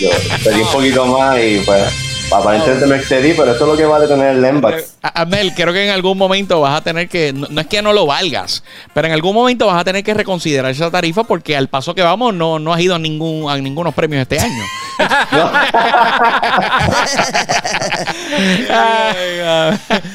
Yo 0.00 0.10
pedí 0.42 0.60
un 0.60 0.68
poquito 0.72 1.06
más 1.06 1.38
y 1.38 1.58
pues 1.64 1.84
aparentemente 2.32 2.86
me 2.86 2.96
excedí, 2.96 3.32
pero 3.34 3.52
esto 3.52 3.64
es 3.64 3.70
lo 3.70 3.76
que 3.76 3.84
vale 3.84 4.06
tener 4.08 4.28
el 4.30 4.42
Lembax. 4.42 4.94
A- 5.02 5.20
Abnel, 5.22 5.52
creo 5.54 5.72
que 5.72 5.84
en 5.84 5.90
algún 5.90 6.16
momento 6.18 6.60
vas 6.60 6.78
a 6.78 6.80
tener 6.82 7.08
que, 7.08 7.32
no, 7.32 7.46
no 7.50 7.60
es 7.60 7.66
que 7.66 7.80
no 7.82 7.92
lo 7.92 8.06
valgas, 8.06 8.62
pero 8.92 9.06
en 9.06 9.12
algún 9.14 9.34
momento 9.34 9.66
vas 9.66 9.80
a 9.80 9.84
tener 9.84 10.02
que 10.02 10.14
reconsiderar 10.14 10.70
esa 10.70 10.90
tarifa 10.90 11.24
porque 11.24 11.56
al 11.56 11.68
paso 11.68 11.94
que 11.94 12.02
vamos 12.02 12.34
no, 12.34 12.58
no 12.58 12.72
has 12.72 12.80
ido 12.80 12.94
a 12.94 12.98
ningún 12.98 13.50
a 13.50 13.56
ningunos 13.58 13.94
premios 13.94 14.22
este 14.22 14.38
año. 14.40 14.62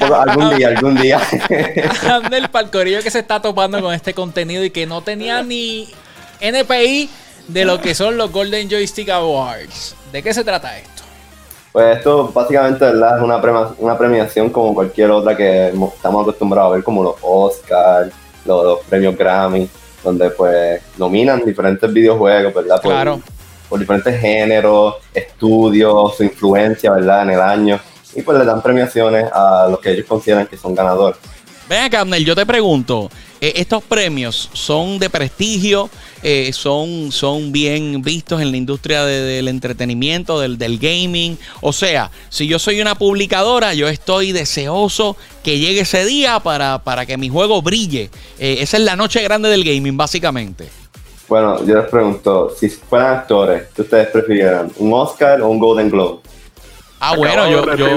Algún 0.00 0.56
día, 0.56 0.68
algún 0.68 0.94
día. 1.00 1.20
Andel 2.10 2.48
Palcorillo 2.48 3.02
que 3.02 3.10
se 3.10 3.18
está 3.20 3.40
topando 3.40 3.80
con 3.80 3.94
este 3.94 4.14
contenido 4.14 4.64
y 4.64 4.70
que 4.70 4.86
no 4.86 5.02
tenía 5.02 5.42
ni 5.42 5.88
NPI 6.40 7.10
de 7.48 7.64
lo 7.64 7.80
que 7.80 7.94
son 7.94 8.16
los 8.16 8.30
Golden 8.32 8.68
Joystick 8.70 9.08
Awards. 9.10 9.94
¿De 10.12 10.22
qué 10.22 10.32
se 10.34 10.44
trata 10.44 10.76
esto? 10.78 11.02
Pues 11.72 11.98
esto 11.98 12.30
básicamente 12.34 12.84
¿verdad? 12.84 13.18
es 13.18 13.22
una, 13.22 13.40
prema- 13.40 13.74
una 13.78 13.96
premiación 13.96 14.50
como 14.50 14.74
cualquier 14.74 15.10
otra 15.10 15.36
que 15.36 15.70
mo- 15.74 15.92
estamos 15.94 16.22
acostumbrados 16.22 16.72
a 16.72 16.74
ver, 16.76 16.84
como 16.84 17.02
los 17.04 17.14
Oscars, 17.22 18.10
los, 18.44 18.64
los 18.64 18.78
premios 18.88 19.16
Grammy, 19.16 19.68
donde 20.02 20.30
pues 20.30 20.80
nominan 20.98 21.44
diferentes 21.44 21.92
videojuegos, 21.92 22.52
¿verdad? 22.54 22.80
Por, 22.82 22.90
Claro. 22.92 23.20
por 23.68 23.78
diferentes 23.78 24.20
géneros, 24.20 24.96
estudios, 25.14 26.16
su 26.16 26.24
influencia, 26.24 26.90
¿verdad? 26.90 27.22
En 27.22 27.30
el 27.30 27.40
año. 27.40 27.78
Y 28.14 28.22
pues 28.22 28.36
le 28.38 28.44
dan 28.44 28.60
premiaciones 28.60 29.30
a 29.32 29.68
los 29.70 29.78
que 29.78 29.92
ellos 29.92 30.06
consideran 30.06 30.46
que 30.48 30.56
son 30.56 30.74
ganadores. 30.74 31.18
Ven 31.68 31.84
acá, 31.84 32.04
yo 32.18 32.34
te 32.34 32.44
pregunto, 32.44 33.08
eh, 33.40 33.52
¿estos 33.54 33.84
premios 33.84 34.50
son 34.52 34.98
de 34.98 35.08
prestigio? 35.08 35.88
Eh, 36.22 36.52
son, 36.52 37.12
¿Son 37.12 37.50
bien 37.50 38.02
vistos 38.02 38.42
en 38.42 38.50
la 38.50 38.56
industria 38.58 39.04
de- 39.06 39.22
del 39.22 39.48
entretenimiento, 39.48 40.38
del, 40.38 40.58
del 40.58 40.78
gaming? 40.78 41.38
O 41.62 41.72
sea, 41.72 42.10
si 42.28 42.46
yo 42.46 42.58
soy 42.58 42.80
una 42.80 42.94
publicadora, 42.94 43.72
yo 43.74 43.88
estoy 43.88 44.32
deseoso 44.32 45.16
que 45.42 45.58
llegue 45.58 45.80
ese 45.80 46.04
día 46.04 46.40
para, 46.40 46.82
para 46.84 47.06
que 47.06 47.16
mi 47.16 47.28
juego 47.30 47.62
brille. 47.62 48.10
Eh, 48.38 48.58
esa 48.60 48.76
es 48.76 48.82
la 48.82 48.96
noche 48.96 49.22
grande 49.22 49.48
del 49.48 49.64
gaming, 49.64 49.96
básicamente. 49.96 50.68
Bueno, 51.28 51.64
yo 51.64 51.76
les 51.76 51.88
pregunto, 51.88 52.54
si 52.58 52.68
fueran 52.68 53.18
actores, 53.18 53.62
¿qué 53.74 53.82
ustedes 53.82 54.08
prefirieran? 54.08 54.70
¿Un 54.76 54.92
Oscar 54.92 55.40
o 55.40 55.48
un 55.48 55.58
Golden 55.58 55.88
Globe? 55.88 56.18
Ah, 56.98 57.16
bueno, 57.16 57.48
yo, 57.50 57.76
yo, 57.76 57.88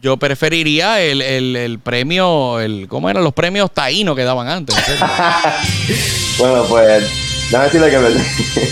yo 0.00 0.16
preferiría 0.16 1.02
el, 1.02 1.20
el- 1.20 1.56
el 1.56 1.78
premio, 1.78 2.58
el, 2.60 2.86
¿cómo 2.88 3.10
eran 3.10 3.22
los 3.24 3.34
premios 3.34 3.70
taínos 3.72 4.16
que 4.16 4.22
daban 4.24 4.48
antes? 4.48 4.74
Bueno, 6.38 6.64
pues, 6.68 7.04
déjame 7.50 7.64
decirle 7.64 7.90
que 7.90 7.98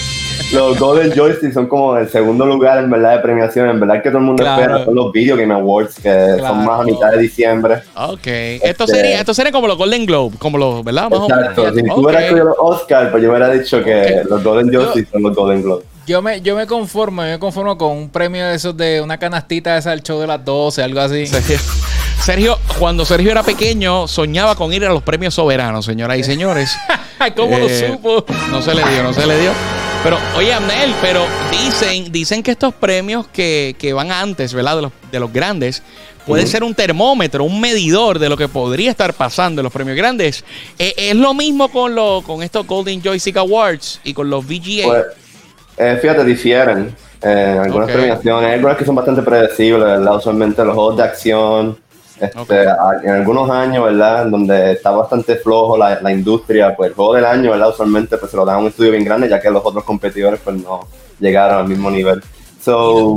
los 0.56 0.78
Golden 0.78 1.12
Joystick 1.12 1.52
son 1.52 1.66
como 1.66 1.96
el 1.96 2.08
segundo 2.10 2.44
lugar 2.46 2.78
en 2.78 2.90
verdad 2.90 3.12
de 3.16 3.18
premiación. 3.20 3.68
En 3.70 3.80
verdad 3.80 4.02
que 4.02 4.10
todo 4.10 4.18
el 4.18 4.24
mundo 4.24 4.42
Claro. 4.42 4.60
espera 4.62 4.84
son 4.84 4.94
los 4.94 5.12
Video 5.12 5.36
Game 5.36 5.52
Awards, 5.54 5.94
que 5.96 6.02
Claro. 6.02 6.46
son 6.46 6.64
más 6.64 6.80
a 6.80 6.84
mitad 6.84 7.10
de 7.10 7.18
diciembre. 7.18 7.74
Ok. 7.96 8.26
Esto 8.26 8.84
Este- 8.84 8.86
sería, 8.86 9.20
esto 9.20 9.32
sería 9.34 9.52
como 9.52 9.66
los 9.66 9.78
Golden 9.78 10.04
Globe, 10.04 10.36
como 10.38 10.58
los, 10.58 10.84
¿verdad? 10.84 11.08
Más 11.10 11.20
o 11.20 11.28
menos. 11.28 11.44
Exacto. 11.50 11.74
Si 11.74 11.82
tú 11.84 11.94
hubieras 11.94 12.22
escogido 12.24 12.46
los 12.46 12.56
Oscar, 12.58 13.10
pues 13.10 13.22
yo 13.22 13.30
hubiera 13.30 13.48
dicho 13.50 13.82
que 13.82 14.22
los 14.28 14.42
Golden 14.44 14.72
Joystick 14.72 15.10
son 15.10 15.22
los 15.22 15.34
Golden 15.34 15.62
Globe. 15.62 15.84
Yo 16.06 16.20
me, 16.20 16.40
yo 16.40 16.56
me 16.56 16.66
conformo, 16.66 17.22
yo 17.22 17.28
me 17.30 17.38
conformo 17.38 17.78
con 17.78 17.92
un 17.96 18.10
premio 18.10 18.44
de 18.48 18.56
esos 18.56 18.76
de 18.76 19.00
una 19.00 19.18
canastita 19.18 19.78
esa 19.78 19.90
del 19.90 20.02
show 20.02 20.20
de 20.20 20.26
las 20.26 20.44
12, 20.44 20.82
algo 20.82 21.00
así. 21.00 21.26
Sergio, 22.20 22.58
cuando 22.78 23.04
Sergio 23.04 23.30
era 23.30 23.42
pequeño, 23.44 24.08
soñaba 24.08 24.54
con 24.56 24.72
ir 24.72 24.84
a 24.84 24.88
los 24.88 25.02
premios 25.02 25.34
soberanos, 25.34 25.84
señoras 25.84 26.18
y 26.18 26.24
señores. 26.24 26.76
¿Cómo 27.36 27.58
lo 27.58 27.68
Eh, 27.68 27.88
supo? 27.90 28.24
No 28.50 28.60
se 28.62 28.74
le 28.74 28.82
dio, 28.88 29.02
no 29.02 29.12
se 29.12 29.26
le 29.26 29.38
dio. 29.40 29.52
Pero, 30.02 30.18
oye, 30.36 30.52
Amnel, 30.52 30.92
pero 31.00 31.24
dicen, 31.50 32.10
dicen 32.10 32.42
que 32.42 32.50
estos 32.50 32.74
premios 32.74 33.28
que, 33.28 33.76
que 33.78 33.92
van 33.92 34.10
antes, 34.10 34.52
¿verdad? 34.52 34.76
De 34.76 34.82
los, 34.82 34.92
de 35.12 35.20
los 35.20 35.32
grandes, 35.32 35.82
puede 36.26 36.44
ser 36.48 36.64
un 36.64 36.74
termómetro, 36.74 37.44
un 37.44 37.60
medidor 37.60 38.18
de 38.18 38.28
lo 38.28 38.36
que 38.36 38.48
podría 38.48 38.90
estar 38.90 39.14
pasando 39.14 39.60
en 39.60 39.64
los 39.64 39.72
premios 39.72 39.96
grandes. 39.96 40.44
Eh, 40.78 40.92
es 40.96 41.14
lo 41.14 41.34
mismo 41.34 41.68
con, 41.68 41.94
lo, 41.94 42.22
con 42.26 42.42
estos 42.42 42.66
Golden 42.66 43.00
Joystick 43.00 43.36
Awards 43.36 44.00
y 44.02 44.12
con 44.12 44.28
los 44.28 44.44
VGA. 44.44 44.84
Pues, 44.86 45.04
eh, 45.76 45.98
fíjate, 46.02 46.24
difieren 46.24 46.96
eh, 47.22 47.58
algunas 47.62 47.88
Ok. 47.88 47.94
premiaciones. 47.94 48.48
Hay 48.48 48.54
algunas 48.54 48.76
que 48.76 48.84
son 48.84 48.96
bastante 48.96 49.22
predecibles, 49.22 49.84
¿verdad? 49.84 50.16
Usualmente 50.16 50.64
los 50.64 50.74
juegos 50.74 50.96
de 50.96 51.02
acción. 51.04 51.78
Este, 52.26 52.62
En 53.04 53.10
algunos 53.10 53.50
años, 53.50 53.84
¿verdad? 53.84 54.22
En 54.22 54.30
donde 54.30 54.72
está 54.72 54.90
bastante 54.90 55.36
flojo 55.36 55.76
la, 55.76 56.00
la 56.00 56.12
industria, 56.12 56.74
pues 56.76 56.90
el 56.90 56.94
juego 56.94 57.14
del 57.14 57.24
año, 57.24 57.50
¿verdad? 57.50 57.70
Usualmente 57.70 58.16
pues 58.18 58.30
se 58.30 58.36
lo 58.36 58.44
dan 58.44 58.56
a 58.56 58.58
un 58.58 58.66
estudio 58.68 58.90
bien 58.92 59.04
grande, 59.04 59.28
ya 59.28 59.40
que 59.40 59.50
los 59.50 59.62
otros 59.64 59.84
competidores 59.84 60.40
pues 60.42 60.56
no 60.56 60.86
llegaron 61.20 61.58
al 61.58 61.68
mismo 61.68 61.90
nivel. 61.90 62.22
So, 62.64 63.16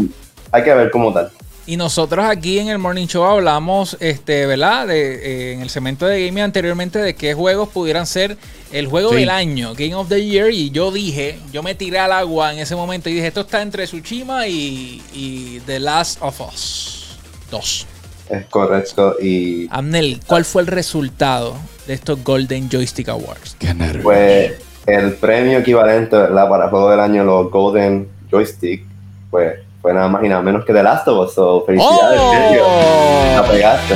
hay 0.52 0.64
que 0.64 0.74
ver 0.74 0.90
cómo 0.92 1.14
tal. 1.14 1.30
Y 1.68 1.78
nosotros 1.78 2.24
aquí 2.26 2.60
en 2.60 2.68
el 2.70 2.78
Morning 2.78 3.08
Show 3.08 3.24
hablamos, 3.24 3.98
este, 4.00 4.46
¿verdad? 4.46 4.86
De, 4.86 5.16
eh, 5.16 5.54
en 5.54 5.62
el 5.64 5.70
segmento 5.72 6.06
de 6.06 6.24
gaming 6.28 6.44
anteriormente 6.44 7.00
de 7.00 7.16
qué 7.16 7.34
juegos 7.34 7.70
pudieran 7.70 8.06
ser 8.06 8.38
el 8.72 8.86
juego 8.86 9.10
Sí. 9.10 9.16
del 9.16 9.32
año, 9.32 9.74
Game 9.74 9.96
of 9.96 10.08
the 10.08 10.24
Year. 10.24 10.52
Y 10.52 10.70
yo 10.70 10.92
dije, 10.92 11.40
yo 11.52 11.64
me 11.64 11.74
tiré 11.74 11.98
al 11.98 12.12
agua 12.12 12.54
en 12.54 12.60
ese 12.60 12.76
momento 12.76 13.10
y 13.10 13.14
dije, 13.14 13.28
esto 13.28 13.42
está 13.42 13.64
entre 13.64 13.86
Tsushima 13.86 14.48
y, 14.48 15.02
y 15.12 15.60
The 15.66 15.80
Last 15.80 16.20
of 16.22 16.40
Us 16.42 17.18
2. 17.50 17.88
Es 18.30 18.46
correcto. 18.48 19.16
Y 19.22 19.68
Amnel, 19.72 20.20
¿cuál 20.26 20.46
fue 20.46 20.62
el 20.64 20.68
resultado 20.68 21.56
de 21.88 21.94
estos 21.94 22.24
Golden 22.24 22.70
Joystick 22.72 23.10
Awards? 23.10 23.56
pues 24.04 24.54
el 24.88 25.14
premio 25.14 25.60
equivalente, 25.60 26.16
¿verdad? 26.16 26.48
Para 26.50 26.70
juego 26.70 26.90
del 26.92 27.00
año, 27.00 27.24
los 27.24 27.50
Golden 27.52 28.08
Joystick, 28.32 28.84
pues 29.30 29.56
fue 29.82 29.94
nada 29.94 30.08
más 30.08 30.24
y 30.24 30.30
nada 30.30 30.42
menos 30.42 30.66
que 30.66 30.74
The 30.74 30.82
Last 30.84 31.08
of 31.08 31.28
Us. 31.28 31.34
So, 31.36 31.64
felicidades, 31.66 32.20
Sergio. 32.32 32.64
La 32.66 33.42
¡Oh! 33.42 33.52
pegaste. 33.52 33.96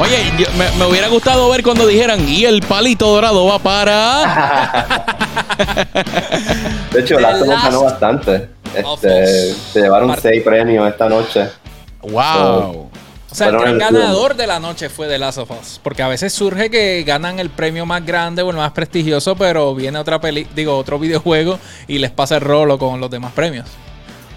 Oye, 0.00 0.32
yo- 0.36 0.46
me, 0.58 0.68
me 0.76 0.86
hubiera 0.90 1.06
gustado 1.06 1.48
ver 1.50 1.62
cuando 1.62 1.86
dijeran, 1.86 2.28
y 2.28 2.44
el 2.44 2.60
palito 2.62 3.06
dorado 3.06 3.46
va 3.46 3.60
para... 3.60 4.86
De 6.92 7.00
hecho, 7.00 7.14
The 7.16 7.22
Last 7.22 7.42
of 7.42 7.48
Us 7.48 7.62
ganó 7.62 7.84
bastante. 7.84 8.48
Este, 8.74 9.54
se 9.54 9.80
llevaron 9.82 10.10
Part- 10.10 10.20
seis 10.20 10.42
premios 10.42 10.88
esta 10.88 11.08
noche. 11.08 11.48
¡Wow! 12.02 12.90
O 13.34 13.36
sea, 13.36 13.48
el 13.48 13.78
ganador 13.80 14.36
de 14.36 14.46
la 14.46 14.60
noche 14.60 14.88
fue 14.88 15.08
The 15.08 15.18
Last 15.18 15.38
of 15.38 15.50
Us. 15.50 15.80
Porque 15.82 16.04
a 16.04 16.08
veces 16.08 16.32
surge 16.32 16.70
que 16.70 17.02
ganan 17.02 17.40
el 17.40 17.50
premio 17.50 17.84
más 17.84 18.06
grande 18.06 18.42
o 18.42 18.50
el 18.50 18.56
más 18.56 18.70
prestigioso, 18.70 19.34
pero 19.34 19.74
viene 19.74 19.98
otra 19.98 20.20
peli, 20.20 20.46
digo, 20.54 20.78
otro 20.78 20.98
videojuego 21.00 21.58
y 21.88 21.98
les 21.98 22.12
pasa 22.12 22.36
el 22.36 22.42
rolo 22.42 22.78
con 22.78 23.00
los 23.00 23.10
demás 23.10 23.32
premios. 23.32 23.66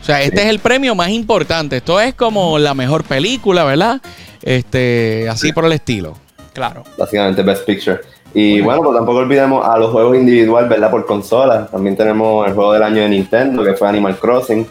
O 0.02 0.04
sea, 0.04 0.24
este 0.24 0.42
es 0.42 0.48
el 0.48 0.58
premio 0.58 0.96
más 0.96 1.10
importante. 1.10 1.78
Esto 1.78 2.02
es 2.02 2.16
como 2.16 2.58
la 2.58 2.74
mejor 2.74 3.04
película, 3.04 3.66
¿verdad? 3.66 4.02
Este, 4.42 5.28
así 5.30 5.54
por 5.54 5.66
el 5.66 5.74
estilo. 5.74 6.16
Claro. 6.54 6.84
Básicamente 6.98 7.44
Best 7.44 7.66
Picture. 7.66 8.00
Y 8.34 8.62
bueno, 8.62 8.82
pues 8.82 8.98
tampoco 8.98 9.20
olvidemos 9.20 9.64
a 9.64 9.78
los 9.78 9.92
juegos 9.92 10.18
individuales, 10.18 10.68
¿verdad? 10.68 10.90
Por 10.90 11.06
consola. 11.06 11.68
También 11.68 11.96
tenemos 11.96 12.48
el 12.48 12.56
juego 12.56 12.74
del 12.74 12.82
año 12.82 13.04
de 13.04 13.10
Nintendo, 13.10 13.64
que 13.64 13.74
fue 13.74 13.88
Animal 13.88 14.18
Crossing, 14.18 14.68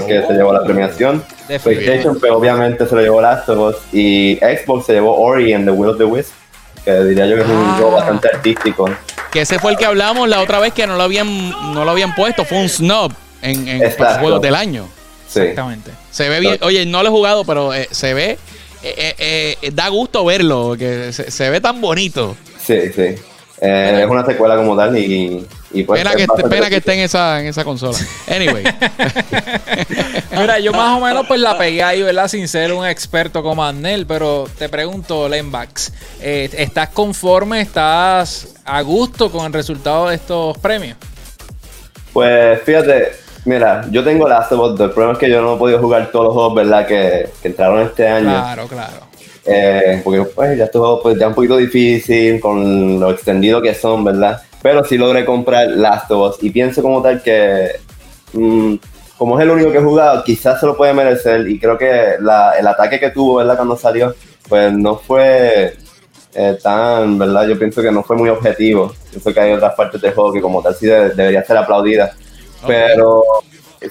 porque 0.00 0.22
se 0.26 0.32
llevó 0.34 0.52
la 0.52 0.64
premiación. 0.64 1.24
PlayStation, 1.62 2.18
pues 2.18 2.32
obviamente 2.32 2.86
se 2.86 2.94
lo 2.94 3.00
llevó 3.02 3.20
Last 3.20 3.48
of 3.48 3.58
Us. 3.58 3.76
Y 3.92 4.36
Xbox 4.36 4.86
se 4.86 4.92
llevó 4.94 5.16
Ori 5.20 5.52
and 5.52 5.64
the 5.66 5.70
Will 5.70 5.90
of 5.90 5.98
the 5.98 6.04
Wisp, 6.04 6.32
que 6.84 6.92
diría 7.04 7.26
yo 7.26 7.36
que 7.36 7.42
es 7.42 7.48
un 7.48 7.56
Ah. 7.56 7.74
juego 7.78 7.92
bastante 7.92 8.28
artístico. 8.32 8.88
Que 9.30 9.40
ese 9.42 9.58
fue 9.58 9.72
el 9.72 9.76
que 9.76 9.84
hablamos 9.86 10.28
la 10.28 10.40
otra 10.40 10.58
vez 10.60 10.72
que 10.72 10.86
no 10.86 10.96
lo 10.96 11.02
habían, 11.02 11.50
no 11.74 11.84
lo 11.84 11.90
habían 11.90 12.14
puesto. 12.14 12.44
Fue 12.44 12.58
un 12.58 12.68
snub 12.68 13.12
en, 13.42 13.68
en 13.68 13.80
los 13.82 13.94
juegos 14.18 14.40
del 14.40 14.54
año. 14.54 14.86
Sí. 15.28 15.40
Exactamente. 15.40 15.90
Se 16.10 16.28
ve 16.28 16.40
bien. 16.40 16.58
Oye, 16.62 16.86
no 16.86 17.02
lo 17.02 17.08
he 17.08 17.12
jugado, 17.12 17.44
pero 17.44 17.74
eh, 17.74 17.88
se 17.90 18.14
ve. 18.14 18.38
eh, 18.82 19.14
eh, 19.18 19.56
eh, 19.62 19.70
da 19.72 19.88
gusto 19.88 20.24
verlo, 20.24 20.76
que 20.78 21.12
se, 21.12 21.30
se 21.30 21.50
ve 21.50 21.60
tan 21.60 21.80
bonito. 21.80 22.36
Sí, 22.64 22.80
sí. 22.94 23.16
Eh, 23.60 24.00
es 24.04 24.08
una 24.10 24.24
secuela 24.24 24.54
como 24.56 24.76
tal 24.76 24.96
y, 24.96 25.44
y 25.76 25.84
pues... 25.84 26.00
Pena 26.00 26.10
es 26.10 26.16
que, 26.16 26.26
bastante 26.26 26.54
pena 26.54 26.68
que 26.68 26.76
esté 26.76 26.94
en 26.94 27.00
esa, 27.00 27.40
en 27.40 27.46
esa 27.46 27.64
consola. 27.64 27.98
Anyway. 28.28 28.64
Mira, 30.32 30.58
yo 30.58 30.72
más 30.72 30.96
o 30.96 31.04
menos 31.04 31.26
pues 31.26 31.40
la 31.40 31.58
pegué 31.58 31.82
ahí, 31.82 32.02
¿verdad? 32.02 32.28
Sin 32.28 32.48
ser 32.48 32.72
un 32.72 32.86
experto 32.86 33.42
como 33.42 33.64
Annel, 33.64 34.06
pero 34.06 34.48
te 34.58 34.68
pregunto, 34.68 35.28
Lenbax, 35.28 35.92
eh, 36.20 36.48
¿estás 36.56 36.88
conforme, 36.90 37.60
estás 37.60 38.54
a 38.64 38.80
gusto 38.80 39.30
con 39.30 39.46
el 39.46 39.52
resultado 39.52 40.08
de 40.08 40.16
estos 40.16 40.56
premios? 40.58 40.96
Pues 42.12 42.62
fíjate, 42.62 43.12
mira, 43.44 43.84
yo 43.90 44.02
tengo 44.02 44.28
Last 44.28 44.52
of 44.52 44.72
Us, 44.72 44.80
el 44.80 44.90
problema 44.90 45.12
es 45.12 45.18
que 45.18 45.30
yo 45.30 45.42
no 45.42 45.56
he 45.56 45.58
podido 45.58 45.78
jugar 45.78 46.10
todos 46.10 46.26
los 46.26 46.34
juegos, 46.34 46.54
¿verdad? 46.54 46.86
Que, 46.86 47.28
que 47.42 47.48
entraron 47.48 47.82
este 47.82 48.08
año. 48.08 48.30
Claro, 48.30 48.66
claro. 48.66 49.06
Eh, 49.48 50.00
porque 50.02 50.22
pues 50.22 50.58
ya 50.58 50.64
estos 50.64 50.80
juegos 50.80 51.00
pues 51.02 51.18
ya 51.18 51.28
un 51.28 51.34
poquito 51.34 51.56
difícil 51.56 52.40
con 52.40 52.98
lo 52.98 53.10
extendido 53.10 53.62
que 53.62 53.74
son, 53.74 54.02
¿verdad? 54.02 54.42
Pero 54.66 54.82
sí 54.84 54.98
logré 54.98 55.24
comprar 55.24 55.68
Last 55.68 56.10
of 56.10 56.30
Us 56.34 56.42
y 56.42 56.50
pienso 56.50 56.82
como 56.82 57.00
tal 57.00 57.22
que 57.22 57.70
mm, 58.32 58.74
como 59.16 59.38
es 59.38 59.44
el 59.44 59.50
único 59.52 59.70
que 59.70 59.78
he 59.78 59.80
jugado, 59.80 60.24
quizás 60.24 60.58
se 60.58 60.66
lo 60.66 60.76
puede 60.76 60.92
merecer 60.92 61.48
y 61.48 61.60
creo 61.60 61.78
que 61.78 62.16
la- 62.18 62.54
el 62.58 62.66
ataque 62.66 62.98
que 62.98 63.10
tuvo, 63.10 63.36
¿verdad? 63.36 63.54
Cuando 63.54 63.76
salió, 63.76 64.12
pues 64.48 64.72
no 64.72 64.96
fue 64.96 65.76
eh, 66.34 66.58
tan, 66.60 67.16
¿verdad? 67.16 67.46
Yo 67.46 67.56
pienso 67.56 67.80
que 67.80 67.92
no 67.92 68.02
fue 68.02 68.16
muy 68.16 68.28
objetivo. 68.28 68.92
Pienso 69.08 69.32
que 69.32 69.40
hay 69.40 69.52
otras 69.52 69.74
partes 69.76 70.00
del 70.02 70.12
juego 70.14 70.32
que 70.32 70.40
como 70.40 70.60
tal 70.60 70.74
sí 70.74 70.86
de- 70.86 71.10
debería 71.10 71.44
ser 71.44 71.56
aplaudida. 71.58 72.10
Pero 72.66 73.22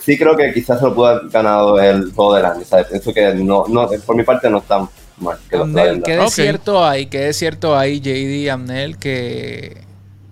sí 0.02 0.18
creo 0.18 0.36
que 0.36 0.54
quizás 0.54 0.78
se 0.80 0.86
lo 0.86 0.94
pudo 0.94 1.06
haber 1.08 1.30
ganado 1.30 1.80
el 1.80 2.12
juego 2.12 2.36
del 2.36 2.46
año, 2.46 2.66
¿sabes? 2.66 2.88
Pienso 2.88 3.14
que 3.14 3.34
no, 3.34 3.64
no, 3.70 3.88
por 4.06 4.16
mi 4.18 4.24
parte 4.24 4.50
no 4.50 4.58
está 4.58 4.86
mal. 5.20 5.38
Que 5.50 5.56
Amnel. 5.56 6.04
¿qué 6.04 6.12
de 6.18 6.20
Ok. 6.20 6.30
cierto 6.32 6.86
hay? 6.86 7.06
¿Qué 7.06 7.20
de 7.20 7.34
cierto 7.34 7.78
hay, 7.78 8.02
JD 8.02 8.52
Amnel, 8.52 8.98
que 9.00 9.78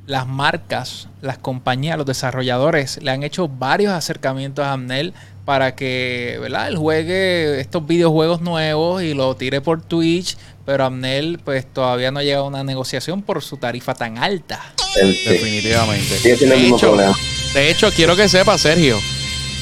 las 0.05 0.27
marcas, 0.27 1.07
las 1.21 1.37
compañías, 1.37 1.97
los 1.97 2.05
desarrolladores 2.05 2.99
le 3.01 3.11
han 3.11 3.23
hecho 3.23 3.47
varios 3.47 3.93
acercamientos 3.93 4.65
a 4.65 4.73
Amnel 4.73 5.13
para 5.45 5.75
que, 5.75 6.37
¿verdad? 6.41 6.67
Él 6.69 6.77
juegue 6.77 7.59
estos 7.59 7.85
videojuegos 7.85 8.41
nuevos 8.41 9.01
y 9.03 9.13
lo 9.13 9.35
tire 9.35 9.61
por 9.61 9.81
Twitch, 9.81 10.37
pero 10.65 10.85
Amnel 10.85 11.39
pues 11.43 11.65
todavía 11.65 12.11
no 12.11 12.19
ha 12.19 12.23
llegado 12.23 12.45
a 12.45 12.47
una 12.47 12.63
negociación 12.63 13.21
por 13.21 13.41
su 13.41 13.57
tarifa 13.57 13.93
tan 13.93 14.17
alta. 14.17 14.61
Sí. 14.93 15.23
Definitivamente. 15.25 16.17
Sigue 16.17 16.37
siendo 16.37 16.55
el 16.55 16.61
De 16.61 16.63
mismo 16.63 16.77
hecho, 16.77 16.87
problema. 16.91 17.15
de 17.53 17.71
hecho, 17.71 17.89
quiero 17.91 18.15
que 18.15 18.29
sepa, 18.29 18.57
Sergio, 18.57 18.99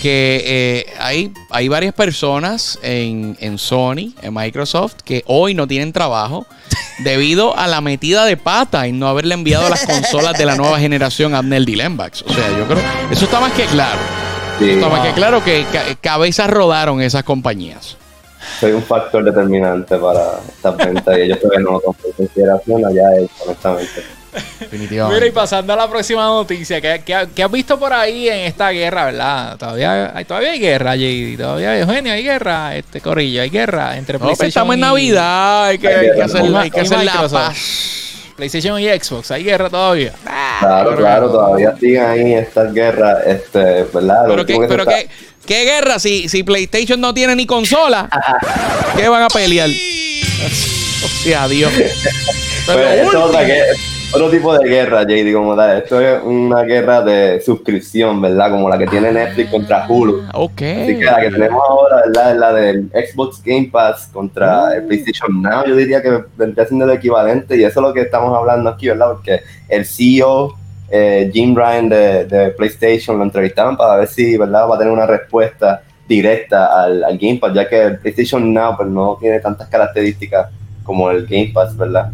que 0.02 0.44
eh, 0.46 0.94
hay, 1.00 1.32
hay 1.52 1.68
varias 1.68 1.94
personas 1.94 2.80
en, 2.84 3.38
en 3.40 3.58
Sony, 3.58 4.14
en 4.22 4.34
Microsoft, 4.34 4.96
que 5.06 5.24
hoy 5.28 5.54
no 5.54 5.68
tienen 5.68 5.94
trabajo 5.94 6.46
debido 7.04 7.58
a 7.58 7.68
la 7.68 7.82
metida 7.82 8.26
de 8.26 8.38
pata 8.38 8.88
en 8.88 9.00
no 9.00 9.08
haberle 9.08 9.34
enviado 9.34 9.70
las 9.70 9.86
consolas 9.86 10.38
de 10.38 10.46
la 10.46 10.56
nueva 10.56 10.80
generación 10.80 11.34
a 11.36 11.40
Abner 11.40 11.66
Dilembax. 11.66 12.24
O 12.24 12.34
sea, 12.34 12.48
yo 12.58 12.66
creo 12.68 12.80
eso 13.12 13.26
está 13.26 13.40
más 13.40 13.52
que 13.54 13.66
claro. 13.66 14.00
Sí, 14.60 14.70
Está 14.72 14.90
más 14.90 15.08
que 15.08 15.14
claro 15.14 15.44
que 15.44 15.66
ca- 15.72 15.96
cabezas 16.02 16.50
rodaron 16.50 17.02
esas 17.02 17.24
compañías. 17.24 17.98
soy 18.60 18.72
un 18.74 18.84
factor 18.84 19.24
determinante 19.24 19.98
para 19.98 20.40
estas 20.48 20.78
ventas 20.78 21.18
y 21.18 21.22
ellos 21.22 21.40
todavía 21.40 21.64
no 21.66 21.72
lo 21.74 21.80
toman 21.80 21.96
en 22.06 22.12
consideración 22.14 22.86
allá 22.86 23.16
él, 23.18 23.30
honestamente. 23.46 24.04
Mira, 24.34 24.46
y 24.60 24.64
Definitivamente. 24.66 25.32
pasando 25.32 25.74
a 25.74 25.76
la 25.76 25.90
próxima 25.90 26.24
noticia, 26.26 26.80
¿qué, 26.80 27.02
qué, 27.06 27.28
qué 27.36 27.44
has 27.44 27.52
visto 27.52 27.78
por 27.78 27.92
ahí 27.92 28.30
en 28.30 28.40
esta 28.42 28.70
guerra, 28.70 29.06
verdad? 29.06 29.58
Todavía 29.58 30.16
hay, 30.16 30.24
todavía 30.26 30.52
hay 30.52 30.60
guerra, 30.60 30.96
JD. 30.96 31.38
Todavía, 31.38 31.78
Eugenio, 31.80 32.14
hay 32.14 32.24
guerra, 32.24 32.76
este 32.76 33.02
Corillo, 33.02 33.42
hay 33.42 33.50
guerra 33.50 33.98
entre 33.98 34.14
No, 34.18 34.26
PlayStation 34.26 34.48
estamos 34.50 34.74
en 34.76 34.80
Navidad, 34.82 35.66
hay 35.66 35.78
que, 35.78 35.88
hay 35.88 36.12
que 36.16 36.22
hacer, 36.22 36.42
hay 36.56 36.72
que 36.72 36.84
la 36.84 37.28
paz. 37.30 37.58
PlayStation 38.38 38.80
y 38.80 38.88
Xbox, 38.88 39.32
hay 39.32 39.44
guerra 39.44 39.70
todavía. 39.70 40.14
Claro, 40.60 40.96
claro, 40.96 41.30
todavía 41.30 41.76
siguen 41.80 42.06
ahí 42.06 42.34
estas 42.34 42.74
guerras, 42.74 43.18
este, 43.28 43.84
¿verdad? 43.94 44.24
Pero, 44.28 44.46
qué, 44.46 44.54
que 44.60 44.68
pero 44.68 44.84
está- 44.84 44.96
qué, 44.96 45.10
qué 45.46 45.64
guerra 45.66 46.00
si, 46.00 46.30
si 46.30 46.42
PlayStation 46.44 47.02
no 47.02 47.14
tiene 47.14 47.36
ni 47.36 47.46
consola. 47.46 48.10
¿Qué 48.96 49.08
van 49.10 49.24
a 49.24 49.28
pelear? 49.28 49.70
O 51.04 51.08
sea, 51.24 51.48
Dios. 51.48 51.72
Pero 52.66 52.80
Pues, 52.80 53.00
es 53.08 53.14
otra 53.16 53.44
gue- 53.44 53.64
otro 54.14 54.30
tipo 54.30 54.58
de 54.58 54.68
guerra, 54.68 55.04
JD, 55.04 55.34
como 55.34 55.56
tal. 55.56 55.78
Esto 55.78 56.02
es 56.02 56.22
una 56.24 56.64
guerra 56.64 57.02
de 57.02 57.40
suscripción, 57.42 58.22
¿verdad? 58.22 58.52
Como 58.52 58.70
la 58.70 58.78
que 58.78 58.88
tiene 58.88 59.12
Netflix 59.12 59.50
contra 59.50 59.86
Hulu. 59.88 60.24
Ok. 60.34 60.62
Así 60.62 60.98
que 60.98 61.06
la 61.06 61.22
que 61.22 61.32
tenemos 61.32 61.62
ahora, 61.68 62.04
¿verdad? 62.06 62.32
Es 62.32 62.38
la 62.38 62.54
del 62.54 62.90
Xbox 62.90 63.42
Game 63.44 63.70
Pass 63.72 64.10
contra 64.12 64.76
el 64.76 64.84
PlayStation 64.84 65.42
Now. 65.42 65.66
Yo 65.66 65.76
diría 65.76 66.02
que 66.02 66.24
vendría 66.36 66.66
siendo 66.66 66.86
el 66.86 66.92
equivalente 66.92 67.56
y 67.56 67.64
eso 67.64 67.80
es 67.80 67.88
lo 67.88 67.94
que 67.94 68.02
estamos 68.02 68.38
hablando 68.38 68.70
aquí, 68.70 68.90
¿verdad? 68.90 69.14
Porque 69.14 69.42
el 69.70 69.86
CEO, 69.86 70.56
eh, 70.90 71.30
Jim 71.34 71.56
Ryan 71.56 71.90
de, 71.90 72.26
de 72.26 72.50
PlayStation, 72.52 73.18
lo 73.18 73.24
entrevistaban 73.24 73.78
para 73.78 73.96
ver 73.96 74.08
si, 74.08 74.38
¿verdad? 74.38 74.70
Va 74.70 74.76
a 74.76 74.78
tener 74.78 74.94
una 74.94 75.06
respuesta 75.06 75.84
directa 76.08 76.84
al, 76.84 77.04
al 77.04 77.18
Game 77.18 77.38
Pass, 77.38 77.54
ya 77.54 77.68
que 77.70 77.82
el 77.82 77.98
PlayStation 78.00 78.54
Now 78.54 78.76
pues, 78.76 78.90
no 78.90 79.18
tiene 79.22 79.40
tantas 79.40 79.70
características 79.70 80.50
como 80.84 81.10
el 81.10 81.26
Game 81.26 81.52
Pass, 81.54 81.78
¿verdad? 81.78 82.12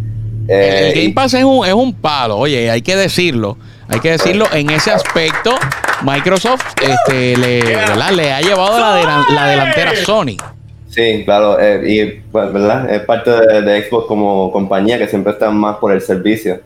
El, 0.48 0.60
Eh, 0.62 0.88
el 0.89 0.94
Game 1.01 1.13
Pass 1.13 1.34
es 1.34 1.44
un, 1.44 1.66
es 1.66 1.74
un 1.74 1.94
palo, 1.94 2.38
oye, 2.38 2.70
hay 2.72 2.82
que 2.82 2.96
decirlo. 2.96 3.58
Hay 3.89 4.00
que 4.01 4.12
decirlo, 4.12 4.46
en 4.53 4.70
ese 4.70 4.92
aspecto, 4.92 5.55
Microsoft 6.03 6.66
este, 6.81 7.38
le, 7.38 7.62
¿verdad? 7.75 8.12
le 8.12 8.33
ha 8.33 8.42
llevado 8.42 8.77
la, 8.79 9.01
delan- 9.01 9.25
la 9.33 9.48
delantera 9.48 9.92
a 9.92 9.96
Sony. 9.96 10.36
Sí, 10.90 11.24
claro, 11.25 11.57
eh, 11.60 11.81
y 11.86 12.05
pues, 12.31 12.51
¿verdad? 12.51 12.90
Es 12.94 13.01
parte 13.01 13.29
de, 13.31 13.62
de 13.62 13.83
Xbox 13.83 14.07
como 14.07 14.51
compañía 14.51 14.98
que 14.98 15.07
siempre 15.07 15.33
están 15.33 15.55
más 15.57 15.77
por 15.77 15.92
el 15.94 16.01
servicio. 16.01 16.60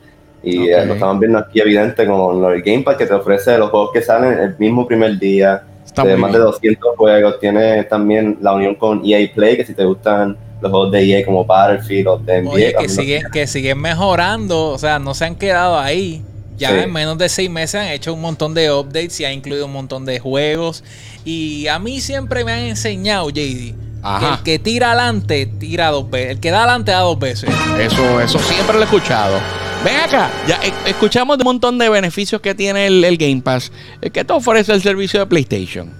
Y 0.44 0.70
eh, 0.70 0.86
lo 0.86 0.94
estamos 0.96 1.20
viendo 1.20 1.38
aquí 1.38 1.60
evidente 1.60 2.08
con 2.08 2.41
del 2.41 2.62
Game 2.63 2.82
Pass 2.82 2.96
que 2.98 3.06
te 3.06 3.13
ofrece 3.13 3.58
los 3.60 3.70
juegos 3.70 3.91
que 3.94 4.02
salen 4.02 4.39
el 4.39 4.56
mismo 4.58 4.88
primer 4.88 5.20
día, 5.20 5.62
Está 5.86 6.04
de 6.04 6.13
muy 6.13 6.22
más 6.22 6.32
bien. 6.32 6.41
de 6.41 6.46
200 6.46 6.96
juegos. 6.98 7.39
Tiene 7.39 7.84
también 7.84 8.38
la 8.41 8.54
unión 8.54 8.74
con 8.76 9.02
EA 9.06 9.30
Play, 9.36 9.58
que 9.58 9.65
si 9.65 9.74
te 9.76 9.84
gustan 9.86 10.36
los 10.62 10.71
juegos 10.71 10.91
de 10.91 11.04
EA 11.04 11.26
como 11.26 11.43
Battlefield 11.45 12.08
o 12.08 12.17
de 12.19 12.41
NBA. 12.41 12.52
Oye, 12.52 12.76
que 12.80 12.89
siguen, 12.89 13.24
que 13.34 13.47
siguen 13.47 13.80
mejorando, 13.80 14.69
o 14.69 14.78
sea, 14.78 15.00
no 15.00 15.13
se 15.13 15.26
han 15.26 15.36
quedado 15.36 15.78
ahí. 15.80 16.24
Ya 16.58 16.69
Sí. 16.69 16.76
en 16.84 16.93
menos 16.93 17.17
de 17.17 17.28
seis 17.28 17.50
meses 17.50 17.82
han 17.82 17.88
hecho 17.88 18.13
un 18.13 18.21
montón 18.21 18.54
de 18.54 18.71
updates 18.71 19.19
y 19.19 19.26
han 19.26 19.34
incluido 19.34 19.65
un 19.65 19.74
montón 19.74 20.06
de 20.06 20.19
juegos. 20.19 20.84
Y 21.26 21.67
a 21.67 21.80
mí 21.80 22.00
siempre 22.02 22.45
me 22.45 22.52
han 22.52 22.60
enseñado, 22.60 23.30
JD, 23.32 23.74
que 24.19 24.28
el 24.32 24.43
que 24.43 24.60
tira 24.60 24.91
adelante, 24.91 25.47
tira 25.47 25.89
dos 25.89 26.08
veces. 26.10 26.32
El 26.32 26.39
que 26.39 26.52
da 26.52 26.60
adelante, 26.60 26.91
da 26.91 27.00
dos 27.00 27.17
veces. 27.17 27.50
Eso, 27.80 28.21
eso 28.21 28.38
siempre 28.39 28.76
lo 28.76 28.82
he 28.82 28.86
escuchado. 28.86 29.39
Ven 29.84 29.95
acá, 29.95 30.30
ya 30.47 30.60
eh, 30.63 30.71
escuchamos 30.86 31.39
de 31.39 31.41
un 31.41 31.45
montón 31.54 31.80
de 31.80 31.89
beneficios 31.89 32.39
que 32.39 32.54
tiene 32.54 32.86
el, 32.86 33.04
el 33.04 33.17
Game 33.17 33.41
Pass. 33.41 33.71
Eh, 34.00 34.12
¿Qué 34.12 34.24
te 34.24 34.32
ofrece 34.32 34.71
el 34.74 34.84
servicio 34.84 35.19
de 35.19 35.26
PlayStation? 35.26 35.91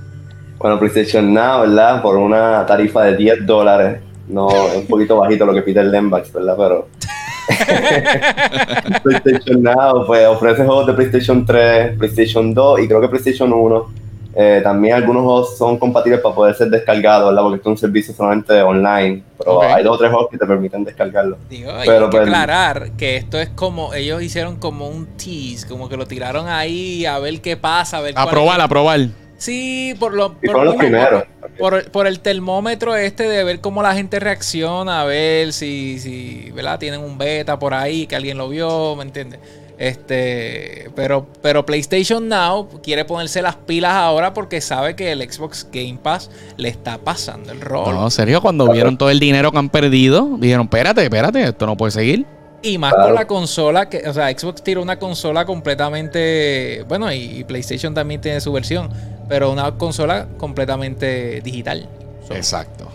Bueno, 0.60 0.78
PlayStation 0.78 1.34
Now, 1.34 1.62
¿verdad? 1.62 2.04
Por 2.04 2.18
una 2.18 2.64
tarifa 2.68 3.04
de 3.06 3.18
10 3.18 3.48
dólares. 3.48 4.00
No, 4.28 4.50
es 4.50 4.78
un 4.78 4.88
poquito 4.88 5.18
bajito 5.18 5.46
lo 5.46 5.54
que 5.54 5.62
pide 5.62 5.82
el 5.82 5.92
Lembax, 5.92 6.32
¿verdad? 6.32 6.56
Pero. 6.58 6.88
PlayStation 9.04 9.62
Now, 9.64 10.06
pues 10.06 10.28
ofrece 10.28 10.64
juegos 10.66 10.88
de 10.88 10.94
PlayStation 10.94 11.46
3, 11.46 11.98
PlayStation 11.98 12.54
2 12.54 12.80
y 12.82 12.88
creo 12.88 13.02
que 13.02 13.10
PlayStation 13.10 13.52
1. 13.52 14.02
Eh, 14.34 14.62
también 14.64 14.96
algunos 14.96 15.24
juegos 15.24 15.58
son 15.58 15.78
compatibles 15.78 16.22
para 16.22 16.34
poder 16.34 16.56
ser 16.56 16.70
descargados, 16.70 17.30
¿verdad? 17.30 17.42
Porque 17.42 17.58
esto 17.58 17.70
es 17.70 17.74
un 17.74 17.78
servicio 17.78 18.14
solamente 18.14 18.62
online. 18.62 19.24
Pero 19.38 19.62
hay 19.62 19.84
dos 19.84 19.96
o 19.96 19.98
tres 19.98 20.10
juegos 20.10 20.30
que 20.32 20.38
te 20.38 20.46
permiten 20.46 20.86
descargarlo. 20.86 21.38
Digo, 21.50 21.72
Pero, 21.84 22.06
hay 22.06 22.10
que 22.10 22.18
pues- 22.18 22.28
aclarar 22.30 22.92
que 22.92 23.18
esto 23.18 23.38
es 23.40 23.50
como, 23.50 23.94
ellos 23.94 24.22
hicieron 24.22 24.56
como 24.56 24.88
un 24.88 25.06
tease, 25.18 25.68
como 25.68 25.90
que 25.90 25.98
lo 25.98 26.06
tiraron 26.06 26.48
ahí 26.48 27.06
a 27.06 27.20
ver 27.20 27.42
qué 27.42 27.58
pasa, 27.58 27.98
a 27.98 28.02
ver 28.02 28.14
A 28.16 28.30
probar, 28.30 28.62
a 28.62 28.70
probar. 28.70 29.02
Sí, 29.42 29.96
por 30.00 30.14
lo 30.14 30.36
Y 30.40 30.46
por, 30.46 30.66
por- 30.68 30.78
primeros. 30.78 31.24
Por, 31.58 31.90
por 31.90 32.06
el 32.06 32.20
termómetro 32.20 32.96
este 32.96 33.28
de 33.28 33.44
ver 33.44 33.60
cómo 33.60 33.82
la 33.82 33.96
gente 33.96 34.20
reacciona, 34.20 35.02
a 35.02 35.06
ver 35.06 35.52
si, 35.52 35.98
si, 35.98 36.52
¿verdad? 36.52 36.78
Tienen 36.78 37.02
un 37.02 37.18
beta 37.18 37.58
por 37.58 37.74
ahí, 37.74 38.06
que 38.06 38.16
alguien 38.16 38.38
lo 38.38 38.50
vio, 38.50 38.96
¿me 38.96 39.02
entiendes? 39.02 39.40
Este, 39.80 40.92
pero, 40.96 41.26
pero 41.42 41.66
PlayStation 41.66 42.28
Now 42.30 42.70
quiere 42.84 43.04
ponerse 43.04 43.42
las 43.42 43.56
pilas 43.56 43.94
ahora 43.94 44.32
porque 44.32 44.62
sabe 44.62 44.96
que 44.96 45.12
el 45.12 45.28
Xbox 45.28 45.68
Game 45.74 45.98
Pass 46.02 46.30
le 46.58 46.70
está 46.70 47.00
pasando 47.00 47.52
el 47.52 47.62
rol. 47.62 47.96
No, 47.96 48.12
serio, 48.12 48.42
cuando 48.44 48.72
vieron 48.72 48.96
todo 48.96 49.10
el 49.10 49.20
dinero 49.20 49.52
que 49.52 49.58
han 49.58 49.70
perdido, 49.70 50.38
dijeron, 50.38 50.66
espérate, 50.66 51.04
espérate, 51.04 51.42
esto 51.46 51.66
no 51.66 51.76
puede 51.76 51.92
seguir. 51.94 52.28
Y 52.64 52.78
más 52.78 52.94
Claro. 52.94 53.08
con 53.08 53.16
la 53.16 53.26
consola, 53.28 53.90
que, 53.90 54.08
o 54.08 54.14
sea, 54.14 54.30
Xbox 54.30 54.62
tira 54.64 54.80
una 54.82 55.00
consola 55.00 55.46
completamente, 55.46 56.84
bueno, 56.88 57.12
y, 57.12 57.40
y 57.40 57.44
PlayStation 57.44 57.94
también 57.94 58.22
tiene 58.22 58.40
su 58.42 58.52
versión, 58.54 58.90
pero 59.28 59.52
una 59.52 59.72
consola 59.78 60.28
completamente 60.38 61.42
digital. 61.42 61.88
So, 62.28 62.36
Exacto. 62.36 62.88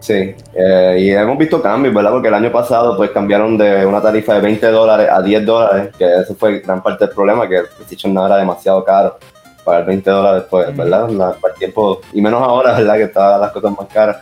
Sí, 0.00 0.34
eh, 0.54 0.96
y 0.98 1.10
hemos 1.10 1.36
visto 1.36 1.60
cambios, 1.60 1.94
¿verdad? 1.94 2.10
Porque 2.12 2.28
el 2.28 2.34
año 2.34 2.50
pasado 2.50 2.96
pues 2.96 3.10
cambiaron 3.10 3.58
de 3.58 3.84
una 3.84 4.00
tarifa 4.00 4.34
de 4.34 4.40
20 4.40 4.66
dólares 4.68 5.08
a 5.10 5.20
10 5.20 5.44
dólares, 5.44 5.90
que 5.98 6.20
eso 6.22 6.34
fue 6.34 6.60
gran 6.60 6.82
parte 6.82 7.04
del 7.04 7.14
problema, 7.14 7.46
que 7.46 7.56
el 7.58 7.66
PlayStation 7.66 8.14
Now 8.14 8.24
era 8.26 8.36
demasiado 8.38 8.82
caro. 8.82 9.18
Pagar 9.62 9.84
20 9.84 10.10
dólares, 10.10 10.44
pues. 10.48 10.74
¿verdad? 10.74 11.10
La- 11.10 11.32
para 11.32 11.52
el 11.52 11.58
tiempo, 11.58 12.00
y 12.14 12.22
menos 12.22 12.40
ahora, 12.42 12.72
¿verdad? 12.78 12.94
Que 12.94 13.02
están 13.04 13.40
las 13.42 13.52
cosas 13.52 13.72
más 13.78 13.88
caras. 13.92 14.16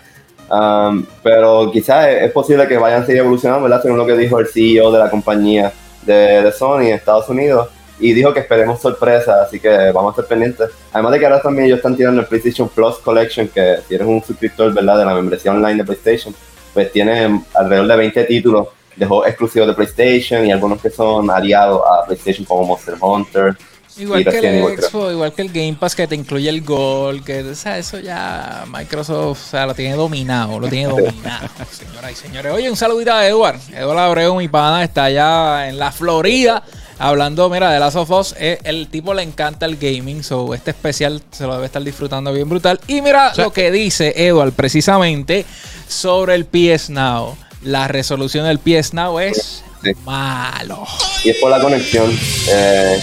Um, 0.50 1.04
pero 1.22 1.70
quizás 1.70 2.08
es, 2.08 2.22
es 2.22 2.32
posible 2.32 2.66
que 2.66 2.78
vayan 2.78 3.02
a 3.02 3.06
seguir 3.06 3.20
evolucionando, 3.20 3.64
¿verdad? 3.64 3.82
Según 3.82 3.98
lo 3.98 4.06
que 4.06 4.16
dijo 4.16 4.38
el 4.38 4.46
CEO 4.46 4.90
de 4.90 4.98
la 4.98 5.10
compañía 5.10 5.72
de, 6.08 6.52
Sony 6.52 6.82
en 6.82 6.94
Estados 6.94 7.28
Unidos. 7.28 7.68
Y 8.00 8.12
dijo 8.12 8.32
que 8.32 8.40
esperemos 8.40 8.80
sorpresas, 8.80 9.46
así 9.46 9.58
que 9.58 9.90
vamos 9.90 10.10
a 10.10 10.20
estar 10.20 10.26
pendientes. 10.26 10.70
Además 10.92 11.12
de 11.12 11.18
que 11.18 11.26
ahora 11.26 11.42
también 11.42 11.66
ellos 11.66 11.78
están 11.78 11.96
tirando 11.96 12.20
el 12.20 12.28
PlayStation 12.28 12.68
Plus 12.68 12.96
Collection, 12.98 13.48
que 13.48 13.78
si 13.88 13.96
eres 13.96 14.06
un 14.06 14.22
suscriptor, 14.22 14.72
¿verdad? 14.72 14.98
De 14.98 15.04
la 15.04 15.14
membresía 15.14 15.50
online 15.50 15.78
de 15.78 15.84
PlayStation, 15.84 16.32
pues 16.72 16.92
tiene 16.92 17.42
alrededor 17.54 17.88
de 17.88 17.96
20 17.96 18.24
títulos 18.24 18.68
de 18.94 19.04
juegos 19.04 19.26
exclusivos 19.26 19.68
de 19.68 19.74
PlayStation 19.74 20.46
y 20.46 20.52
algunos 20.52 20.80
que 20.80 20.90
son 20.90 21.28
aliados 21.28 21.82
a 21.84 22.06
PlayStation 22.06 22.44
como 22.44 22.64
Monster 22.64 22.94
Hunter. 23.00 23.56
Igual 23.98 24.24
que 24.24 24.38
el. 24.38 24.64
Xbox, 24.80 25.12
igual 25.12 25.32
que 25.32 25.42
el 25.42 25.48
Game 25.48 25.76
Pass 25.78 25.94
que 25.94 26.06
te 26.06 26.14
incluye 26.14 26.48
el 26.48 26.62
Gol, 26.62 27.24
que 27.24 27.40
o 27.42 27.54
sea, 27.54 27.78
eso 27.78 27.98
ya 27.98 28.64
Microsoft 28.72 29.40
o 29.46 29.50
sea, 29.50 29.66
lo 29.66 29.74
tiene 29.74 29.94
dominado, 29.96 30.58
lo 30.60 30.68
tiene 30.68 30.86
dominado, 30.88 31.48
señoras 31.70 32.12
y 32.12 32.14
señores. 32.14 32.52
Oye, 32.52 32.70
un 32.70 32.76
saludito 32.76 33.12
a 33.12 33.26
Edward. 33.26 33.58
Edward 33.74 33.98
Abreu, 33.98 34.34
mi 34.36 34.48
pana, 34.48 34.84
está 34.84 35.04
allá 35.04 35.68
en 35.68 35.78
la 35.78 35.90
Florida. 35.92 36.62
Hablando, 37.00 37.48
mira, 37.48 37.70
de 37.70 37.78
Last 37.78 37.96
of 37.96 38.10
Us, 38.10 38.34
eh, 38.40 38.58
el 38.64 38.88
tipo 38.88 39.14
le 39.14 39.22
encanta 39.22 39.66
el 39.66 39.76
gaming, 39.76 40.24
so 40.24 40.52
este 40.52 40.72
especial 40.72 41.22
se 41.30 41.44
lo 41.46 41.54
debe 41.54 41.66
estar 41.66 41.82
disfrutando 41.82 42.32
bien 42.32 42.48
brutal. 42.48 42.80
Y 42.88 43.00
mira 43.02 43.32
sea- 43.34 43.44
lo 43.44 43.52
que 43.52 43.70
dice 43.70 44.14
Edward 44.16 44.52
precisamente 44.52 45.44
sobre 45.88 46.34
el 46.34 46.44
PS 46.44 46.90
Now. 46.90 47.36
La 47.62 47.86
resolución 47.88 48.46
del 48.46 48.58
PS 48.58 48.94
Now 48.94 49.18
es 49.20 49.62
Sí. 49.82 49.92
malo. 50.04 50.84
Y 51.22 51.30
es 51.30 51.36
por 51.36 51.50
la 51.52 51.60
conexión. 51.60 52.10
Eh, 52.48 53.00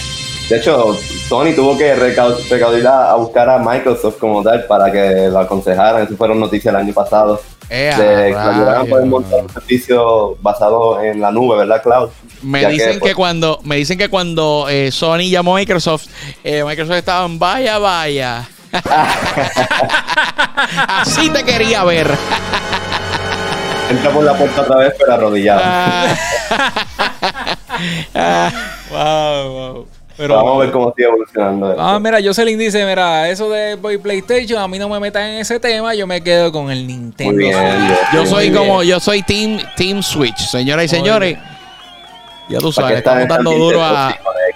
de 0.48 0.56
hecho, 0.58 0.94
Sony 1.28 1.52
tuvo 1.54 1.76
que 1.76 1.94
recau- 1.96 2.36
recaudir 2.48 2.86
a, 2.86 3.14
buscar 3.16 3.48
a 3.50 3.58
Microsoft 3.58 4.16
como 4.18 4.42
tal 4.42 4.64
para 4.66 4.90
que 4.92 5.28
lo 5.28 5.40
aconsejaran. 5.40 6.02
Eso 6.02 6.16
fueron 6.16 6.38
noticias 6.40 6.72
el 6.74 6.80
año 6.80 6.94
pasado. 6.94 7.40
Eh, 7.68 7.92
de 7.98 8.30
que 8.30 8.38
ayudaran 8.38 8.68
a 8.68 8.72
rayos. 8.74 8.88
poder 8.90 9.06
montar 9.06 9.40
un 9.42 9.50
servicio 9.52 10.36
basado 10.40 11.02
en 11.02 11.20
la 11.20 11.32
nube, 11.32 11.56
¿verdad, 11.56 11.82
Cloud? 11.82 12.10
Me 12.42 12.62
Ya 12.62 12.68
dicen 12.68 12.92
que, 12.94 12.98
pues, 13.00 13.14
cuando 13.16 13.58
me 13.64 13.74
dicen 13.74 13.98
que 13.98 14.08
cuando 14.08 14.68
eh, 14.70 14.92
Sony 14.92 15.28
llamó 15.30 15.56
a 15.56 15.58
Microsoft, 15.58 16.06
eh, 16.44 16.62
Microsoft 16.62 16.94
estaba 16.96 17.26
en 17.26 17.40
vaya 17.40 17.78
vaya. 17.78 18.48
Así 20.88 21.30
te 21.30 21.44
quería 21.44 21.84
ver. 21.84 22.08
Entra 23.90 24.10
por 24.10 24.24
la 24.24 24.34
puerta 24.34 24.62
otra 24.62 24.76
vez, 24.76 24.94
pero 24.98 25.14
arrodillado. 25.14 25.60
Ah, 25.64 26.14
Wow, 28.90 29.52
wow. 29.52 29.86
Pero 30.16 30.34
Vamos 30.36 30.54
a 30.56 30.58
ver 30.60 30.70
cómo 30.72 30.94
sigue 30.96 31.08
evolucionando. 31.08 31.70
esto. 31.72 31.82
Ah, 31.82 31.98
mira, 32.00 32.18
Jocelyn 32.24 32.58
dice, 32.58 32.86
mira, 32.86 33.28
eso 33.28 33.50
de 33.50 33.74
Boy 33.74 33.98
PlayStation, 33.98 34.58
a 34.62 34.66
mí 34.66 34.78
no 34.78 34.88
me 34.88 34.98
metan 34.98 35.24
en 35.24 35.38
ese 35.40 35.60
tema, 35.60 35.94
yo 35.94 36.06
me 36.06 36.22
quedo 36.22 36.50
con 36.50 36.70
el 36.70 36.86
Nintendo. 36.86 37.32
Muy 37.34 37.42
bien, 37.44 37.54
Switch. 37.54 37.98
yo 38.14 38.20
Muy 38.20 38.26
soy 38.30 38.50
bien. 38.50 38.54
como, 38.62 38.82
yo 38.82 38.98
soy 39.00 39.22
Team 39.22 39.60
Team 39.76 40.02
Switch, 40.02 40.38
señoras 40.38 40.86
y 40.86 40.88
señores. 40.88 41.38
Ya 42.48 42.58
tú 42.60 42.72
sabes, 42.72 42.92
le 42.92 42.98
estamos 42.98 43.28
dando 43.28 43.50
duro 43.52 43.82
a, 43.84 44.08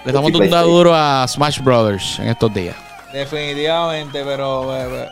le 0.03 0.09
estamos 0.11 0.31
dando 0.31 0.63
duro 0.63 0.95
a 0.95 1.27
Smash 1.27 1.59
Brothers 1.61 2.17
en 2.19 2.29
estos 2.29 2.51
días. 2.53 2.75
Definitivamente, 3.13 4.23
pero, 4.25 4.65
pero, 4.67 5.05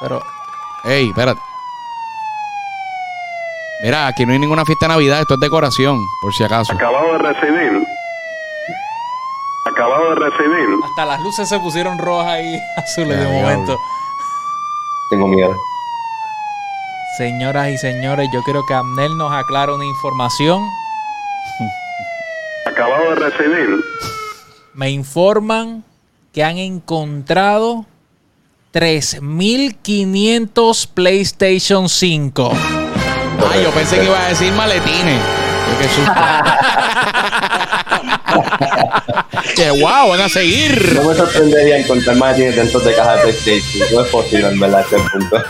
pero 0.00 0.22
Ey, 0.86 1.08
espérate. 1.10 1.38
Mira, 3.82 4.06
aquí 4.06 4.24
no 4.24 4.32
hay 4.32 4.38
ninguna 4.38 4.64
fiesta 4.64 4.86
de 4.86 4.94
Navidad, 4.94 5.20
esto 5.20 5.34
es 5.34 5.40
decoración, 5.40 5.98
por 6.22 6.32
si 6.32 6.42
acaso. 6.44 6.72
Acabado 6.72 7.12
de 7.12 7.18
recibir. 7.18 7.84
Recibir. 10.14 10.68
hasta 10.84 11.04
las 11.06 11.20
luces 11.22 11.48
se 11.48 11.58
pusieron 11.58 11.98
rojas 11.98 12.38
y 12.40 12.56
azules 12.80 13.18
de 13.18 13.26
momento. 13.26 13.78
Tengo 15.10 15.26
miedo. 15.28 15.54
Señoras 17.18 17.68
y 17.70 17.78
señores, 17.78 18.28
yo 18.32 18.42
quiero 18.42 18.64
que 18.66 18.74
Amnel 18.74 19.16
nos 19.16 19.32
aclare 19.32 19.72
una 19.72 19.84
información. 19.84 20.62
Acabado 22.66 23.10
de 23.10 23.14
recibir. 23.16 23.84
Me 24.74 24.90
informan 24.90 25.84
que 26.32 26.42
han 26.42 26.58
encontrado 26.58 27.86
3500 28.72 30.88
PlayStation 30.88 31.88
5. 31.88 32.50
Ah, 32.52 33.56
yo 33.62 33.70
pensé 33.70 34.00
que 34.00 34.06
iba 34.06 34.18
a 34.18 34.28
decir 34.28 34.52
maletines. 34.52 35.43
Qué 35.80 35.88
susto. 35.88 36.12
que 39.56 39.70
wow, 39.70 40.08
van 40.10 40.20
a 40.22 40.28
seguir. 40.28 40.92
No 40.94 41.04
me 41.08 41.14
sorprendería 41.14 41.78
encontrar 41.78 42.16
más 42.16 42.36
dentro 42.36 42.80
de 42.80 42.94
caja 42.94 43.16
de 43.16 43.22
PlayStation. 43.32 43.88
No 43.92 44.00
es 44.02 44.08
posible, 44.10 44.48
en 44.48 44.60
verdad, 44.60 44.80
a 44.80 44.82
este 44.82 44.96
punto. 44.96 45.42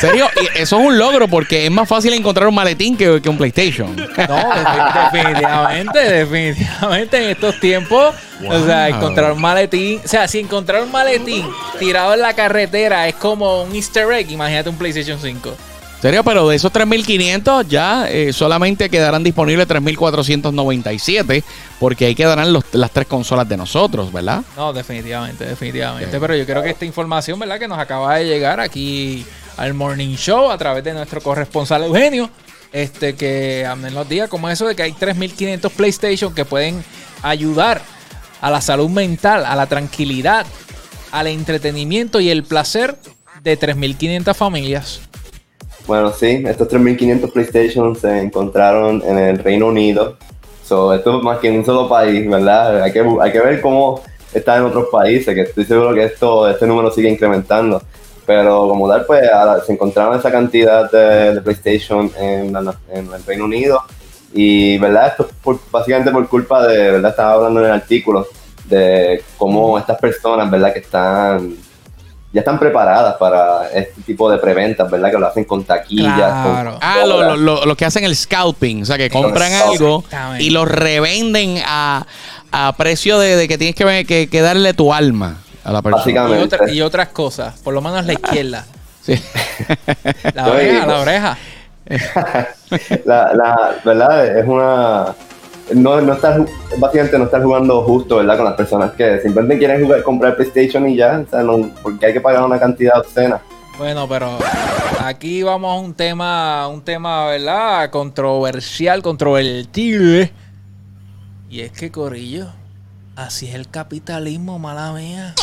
Serio, 0.00 0.28
eso 0.54 0.78
es 0.78 0.86
un 0.86 0.98
logro 0.98 1.28
porque 1.28 1.64
es 1.66 1.70
más 1.70 1.88
fácil 1.88 2.12
encontrar 2.12 2.48
un 2.48 2.54
maletín 2.54 2.96
que, 2.96 3.20
que 3.20 3.28
un 3.28 3.36
PlayStation. 3.36 3.94
No, 3.96 4.06
defi- 4.06 5.12
definitivamente, 5.12 5.98
definitivamente 5.98 7.24
en 7.24 7.30
estos 7.30 7.58
tiempos, 7.60 8.14
o 8.48 8.64
sea, 8.64 8.88
encontrar 8.88 9.32
un 9.32 9.40
maletín, 9.40 10.00
o 10.04 10.08
sea, 10.08 10.28
si 10.28 10.38
encontrar 10.38 10.82
un 10.82 10.92
maletín 10.92 11.46
tirado 11.78 12.14
en 12.14 12.20
la 12.20 12.34
carretera 12.34 13.08
es 13.08 13.14
como 13.16 13.62
un 13.64 13.74
easter 13.74 14.10
egg, 14.12 14.30
imagínate 14.30 14.68
un 14.68 14.78
PlayStation 14.78 15.18
5. 15.20 15.56
Serio, 16.00 16.22
pero 16.22 16.48
de 16.48 16.54
esos 16.54 16.72
3.500 16.72 17.66
ya 17.66 18.08
eh, 18.08 18.32
solamente 18.32 18.88
quedarán 18.88 19.24
disponibles 19.24 19.66
3.497 19.66 21.42
porque 21.80 22.06
ahí 22.06 22.14
quedarán 22.14 22.52
los- 22.52 22.64
las 22.72 22.90
tres 22.92 23.06
consolas 23.08 23.48
de 23.48 23.56
nosotros, 23.56 24.12
¿verdad? 24.12 24.42
No, 24.56 24.72
definitivamente, 24.72 25.44
definitivamente. 25.44 26.18
Pero 26.20 26.36
yo 26.36 26.46
creo 26.46 26.62
que 26.62 26.70
esta 26.70 26.84
información, 26.84 27.38
¿verdad? 27.38 27.58
Que 27.58 27.66
nos 27.68 27.78
acaba 27.78 28.16
de 28.16 28.26
llegar 28.26 28.60
aquí 28.60 29.24
al 29.56 29.74
Morning 29.74 30.14
Show 30.16 30.50
a 30.52 30.58
través 30.58 30.84
de 30.84 30.92
nuestro 30.94 31.20
corresponsal 31.20 31.82
Eugenio. 31.84 32.30
Este 32.72 33.14
que 33.16 33.66
nos 33.92 34.08
diga 34.08 34.28
como 34.28 34.48
eso 34.50 34.66
de 34.66 34.76
que 34.76 34.82
hay 34.82 34.92
3.500 34.92 35.70
PlayStation 35.72 36.34
que 36.34 36.44
pueden 36.44 36.84
ayudar 37.22 37.80
a 38.40 38.50
la 38.50 38.60
salud 38.60 38.88
mental, 38.90 39.44
a 39.44 39.56
la 39.56 39.66
tranquilidad, 39.66 40.46
al 41.10 41.26
entretenimiento 41.26 42.20
y 42.20 42.28
el 42.30 42.44
placer 42.44 42.96
de 43.42 43.58
3.500 43.58 44.34
familias. 44.36 45.00
Bueno, 45.88 46.12
sí, 46.12 46.44
estos 46.46 46.68
3500 46.68 47.30
PlayStation 47.32 47.96
se 47.96 48.20
encontraron 48.20 49.02
en 49.04 49.18
el 49.18 49.38
Reino 49.38 49.66
Unido. 49.68 50.16
So, 50.64 50.92
esto 50.92 51.16
es 51.18 51.24
más 51.24 51.38
que 51.38 51.48
en 51.48 51.56
un 51.56 51.64
solo 51.64 51.88
país, 51.88 52.28
¿verdad? 52.30 52.82
Hay 52.82 52.92
que, 52.92 53.02
hay 53.20 53.32
que 53.32 53.40
ver 53.40 53.60
cómo 53.62 54.02
está 54.34 54.58
en 54.58 54.64
otros 54.64 54.88
países, 54.92 55.34
que 55.34 55.40
estoy 55.40 55.64
seguro 55.64 55.94
que 55.94 56.04
esto, 56.04 56.46
este 56.48 56.66
número 56.66 56.90
sigue 56.90 57.08
incrementando. 57.08 57.82
Pero 58.26 58.68
como 58.68 58.86
tal, 58.86 59.06
pues 59.06 59.26
ahora 59.30 59.64
se 59.64 59.72
encontraron 59.72 60.18
esa 60.18 60.30
cantidad 60.30 60.90
de, 60.90 61.34
de 61.34 61.40
PlayStation 61.40 62.10
en, 62.20 62.52
la- 62.52 62.78
en 62.92 63.10
el 63.10 63.24
Reino 63.24 63.46
Unido. 63.46 63.80
Y, 64.34 64.76
¿verdad? 64.78 65.06
Esto 65.08 65.22
es 65.26 65.34
por- 65.42 65.58
básicamente 65.72 66.10
por 66.12 66.28
culpa 66.28 66.66
de, 66.66 66.90
¿verdad? 66.92 67.12
Estaba 67.12 67.32
hablando 67.32 67.60
en 67.60 67.66
el 67.66 67.72
artículo 67.72 68.26
de 68.66 69.22
cómo 69.38 69.78
estas 69.78 69.98
personas, 69.98 70.50
¿verdad? 70.50 70.74
Que 70.74 70.80
están 70.80 71.56
ya 72.38 72.40
están 72.40 72.58
preparadas 72.58 73.14
para 73.16 73.68
este 73.72 74.00
tipo 74.02 74.30
de 74.30 74.38
preventas, 74.38 74.90
¿verdad? 74.90 75.10
Que 75.10 75.18
lo 75.18 75.26
hacen 75.26 75.44
con 75.44 75.64
taquillas. 75.64 76.14
Claro. 76.14 76.70
Con 76.72 76.78
Ah, 76.82 77.04
lo, 77.06 77.22
lo, 77.22 77.36
lo- 77.36 77.64
lo 77.66 77.76
que 77.76 77.84
hacen 77.84 78.04
el 78.04 78.14
scalping, 78.16 78.82
o 78.82 78.84
sea, 78.84 78.96
que 78.96 79.10
compran 79.10 79.52
algo 79.52 80.04
y 80.38 80.50
lo 80.50 80.64
revenden 80.64 81.60
a, 81.66 82.06
a 82.52 82.72
precio 82.76 83.18
de, 83.18 83.36
de 83.36 83.48
que 83.48 83.58
tienes 83.58 83.74
que, 83.74 84.04
que, 84.06 84.28
que 84.28 84.40
darle 84.40 84.72
tu 84.74 84.92
alma 84.94 85.38
a 85.64 85.72
la 85.72 85.82
persona. 85.82 86.02
Y, 86.10 86.14
Básicamente. 86.14 86.56
otra- 86.56 86.70
y 86.72 86.80
otras 86.80 87.08
cosas, 87.08 87.54
por 87.60 87.74
lo 87.74 87.80
menos 87.80 88.04
la 88.06 88.12
izquierda. 88.14 88.64
Sí. 89.08 89.14
La 90.34 90.46
oreja, 90.48 90.86
la 90.86 90.98
oreja. 91.00 91.38
la, 93.06 93.32
la 93.34 93.74
verdad 93.84 94.38
es 94.38 94.46
una 94.46 95.14
no, 95.74 96.00
no 96.00 96.12
estar 96.14 96.38
ju- 96.38 96.48
básicamente 96.78 97.18
no 97.18 97.24
estar 97.24 97.42
jugando 97.42 97.82
justo 97.82 98.16
verdad 98.16 98.36
con 98.36 98.44
las 98.46 98.54
personas 98.54 98.92
que 98.92 99.20
simplemente 99.20 99.58
quieren 99.58 99.82
jugar 99.84 100.02
comprar 100.02 100.36
PlayStation 100.36 100.88
y 100.88 100.96
ya 100.96 101.22
o 101.26 101.30
sea, 101.30 101.42
no, 101.42 101.70
porque 101.82 102.06
hay 102.06 102.12
que 102.12 102.20
pagar 102.20 102.42
una 102.44 102.58
cantidad 102.58 102.98
obscena 102.98 103.40
Bueno, 103.78 104.08
pero 104.08 104.38
aquí 105.00 105.42
vamos 105.42 105.70
a 105.76 105.80
un 105.80 105.94
tema, 105.94 106.66
un 106.68 106.82
tema, 106.82 107.26
¿verdad? 107.28 107.90
Controversial, 107.90 109.02
controvertible. 109.02 110.32
Y 111.50 111.60
es 111.60 111.70
que, 111.72 111.90
Corillo, 111.92 112.48
así 113.14 113.46
es 113.48 113.54
el 113.54 113.68
capitalismo, 113.70 114.58
mala 114.58 114.92
mía. 114.92 115.34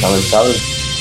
lamentable 0.00 0.54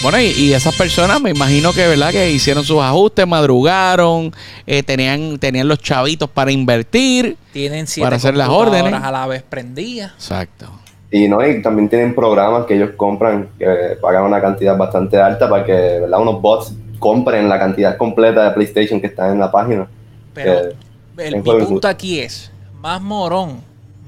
Bueno, 0.03 0.19
y, 0.19 0.27
y 0.27 0.53
esas 0.53 0.75
personas 0.75 1.19
me 1.19 1.31
imagino 1.31 1.73
que, 1.73 1.87
¿verdad? 1.87 2.11
Que 2.11 2.29
hicieron 2.31 2.63
sus 2.63 2.81
ajustes, 2.81 3.25
madrugaron, 3.27 4.31
eh, 4.67 4.83
tenían, 4.83 5.39
tenían 5.39 5.67
los 5.67 5.79
chavitos 5.79 6.29
para 6.29 6.51
invertir. 6.51 7.35
Tienen 7.51 7.87
siete 7.87 8.05
Para 8.05 8.17
hacer 8.17 8.35
las 8.37 8.49
órdenes. 8.49 8.93
a 8.93 9.11
la 9.11 9.25
vez 9.25 9.41
prendidas. 9.41 10.11
Exacto. 10.13 10.67
y 11.09 11.27
no 11.27 11.45
y 11.45 11.61
también 11.61 11.89
tienen 11.89 12.13
programas 12.13 12.65
que 12.65 12.75
ellos 12.75 12.91
compran 12.97 13.49
que 13.57 13.97
pagan 14.01 14.23
una 14.23 14.41
cantidad 14.41 14.77
bastante 14.77 15.17
alta 15.17 15.49
para 15.49 15.63
que 15.63 15.71
verdad 15.71 16.19
unos 16.19 16.41
bots 16.41 16.73
compren 16.99 17.47
la 17.47 17.57
cantidad 17.57 17.95
completa 17.95 18.43
de 18.43 18.51
PlayStation 18.51 18.99
que 18.99 19.07
está 19.07 19.31
en 19.31 19.39
la 19.39 19.49
página 19.49 19.87
Pero 20.33 20.75
Que 21.15 21.27
el, 21.27 21.35
mi 21.37 21.41
punto 21.41 21.87
aquí 21.87 22.19
es, 22.19 22.51
más 22.81 23.01
morón, 23.01 23.61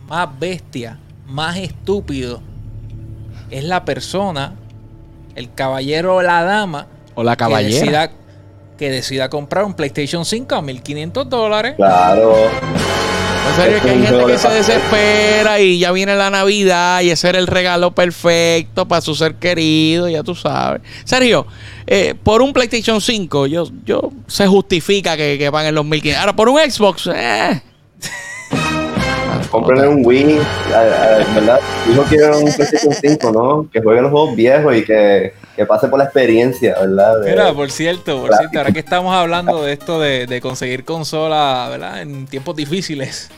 más 0.07 0.27
bestia, 0.39 0.99
más 1.25 1.57
estúpido, 1.57 2.41
es 3.49 3.63
la 3.63 3.85
persona, 3.85 4.53
el 5.35 5.53
caballero 5.53 6.15
o 6.17 6.21
la 6.21 6.43
dama 6.43 6.87
O 7.15 7.23
la 7.23 7.35
que 7.35 7.39
caballera. 7.39 7.79
decida, 7.79 8.11
que 8.77 8.89
decida 8.91 9.29
comprar 9.29 9.65
un 9.65 9.73
PlayStation 9.73 10.25
5 10.25 10.55
a 10.55 10.61
1500 10.61 11.29
dólares. 11.29 11.73
claro 11.75 12.33
En 13.49 13.55
serio, 13.55 13.77
es 13.77 13.83
que 13.83 13.89
hay 13.89 14.01
gente 14.05 14.25
que 14.25 14.37
se 14.37 14.49
desespera 14.49 15.59
y 15.59 15.79
ya 15.79 15.91
viene 15.91 16.15
la 16.15 16.29
Navidad 16.29 17.01
y 17.01 17.09
ese 17.09 17.29
era 17.29 17.39
el 17.39 17.47
regalo 17.47 17.91
perfecto 17.95 18.87
para 18.87 19.01
su 19.01 19.15
ser 19.15 19.35
querido, 19.35 20.07
ya 20.07 20.23
tú 20.23 20.35
sabes. 20.35 20.81
Sergio, 21.03 21.47
eh, 21.87 22.15
por 22.21 22.41
un 22.41 22.53
PlayStation 22.53 23.01
5, 23.01 23.47
yo, 23.47 23.67
yo 23.85 24.11
se 24.27 24.45
justifica 24.47 25.17
que, 25.17 25.37
que 25.39 25.51
paguen 25.51 25.73
los 25.73 25.85
1500. 25.85 26.19
Ahora, 26.19 26.35
por 26.35 26.47
un 26.49 26.59
Xbox, 26.59 27.09
eh. 27.13 27.61
Cómprenle 29.51 29.87
un 29.87 30.05
Wii, 30.05 30.37
a- 30.73 30.77
a- 30.79 31.33
¿verdad? 31.35 31.59
Dijo 31.87 32.05
que 32.05 32.15
era 32.15 32.37
un 32.37 32.43
PlayStation 32.53 32.93
5, 32.93 33.31
¿no? 33.31 33.67
Que 33.71 33.81
jueguen 33.81 34.03
los 34.03 34.11
juegos 34.11 34.35
viejos 34.35 34.75
y 34.75 34.83
que, 34.85 35.33
que 35.55 35.65
pase 35.65 35.87
por 35.87 35.97
la 35.99 36.05
experiencia, 36.05 36.75
¿verdad? 36.79 37.19
De- 37.21 37.31
Mira, 37.31 37.53
por 37.53 37.71
cierto, 37.71 38.21
por 38.21 38.35
cierto, 38.37 38.57
ahora 38.59 38.71
que 38.71 38.79
estamos 38.79 39.13
hablando 39.15 39.63
de 39.63 39.73
esto 39.73 39.99
de, 39.99 40.27
de 40.27 40.39
conseguir 40.41 40.85
consola, 40.85 41.67
¿verdad? 41.69 42.01
En 42.01 42.27
tiempos 42.27 42.55
difíciles. 42.55 43.29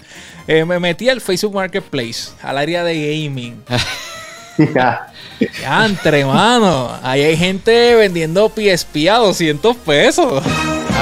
Eh, 0.48 0.66
me 0.66 0.80
metí 0.80 1.08
al 1.08 1.22
Facebook 1.22 1.54
Marketplace, 1.56 2.32
al 2.42 2.58
área 2.58 2.84
de 2.84 2.96
gaming. 3.24 3.64
Ya, 4.76 5.86
entre 5.86 6.24
mano. 6.26 6.92
Ahí 7.02 7.24
hay 7.24 7.38
gente 7.38 7.96
vendiendo 7.96 8.50
PSP 8.50 9.10
a 9.10 9.18
200 9.18 9.76
pesos. 9.78 10.44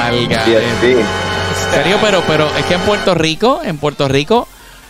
Al 0.02 0.18
Sí, 0.18 0.28
garete. 0.28 0.64
sí. 0.82 0.88
En 0.94 1.74
serio, 1.84 1.98
pero, 2.02 2.24
pero 2.26 2.48
es 2.58 2.64
que 2.66 2.76
en 2.76 2.82
Puerto 2.82 3.16
Rico, 3.16 3.60
en 3.66 3.78
Puerto 3.78 4.08
Rico, 4.08 4.48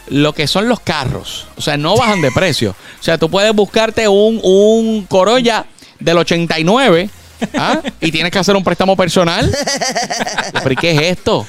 lo 0.09 0.33
que 0.33 0.47
son 0.47 0.67
los 0.67 0.79
carros, 0.79 1.47
o 1.57 1.61
sea, 1.61 1.77
no 1.77 1.95
bajan 1.95 2.21
de 2.21 2.31
precio. 2.31 2.71
O 2.99 3.03
sea, 3.03 3.17
tú 3.17 3.29
puedes 3.29 3.53
buscarte 3.53 4.07
un, 4.07 4.39
un 4.43 5.05
Corolla 5.05 5.65
del 5.99 6.17
89 6.17 7.09
¿ah? 7.57 7.81
y 8.01 8.11
tienes 8.11 8.31
que 8.31 8.39
hacer 8.39 8.55
un 8.55 8.63
préstamo 8.63 8.95
personal. 8.95 9.49
¿Pero 10.53 10.71
y 10.71 10.75
qué 10.75 10.91
es 10.91 11.17
esto? 11.17 11.45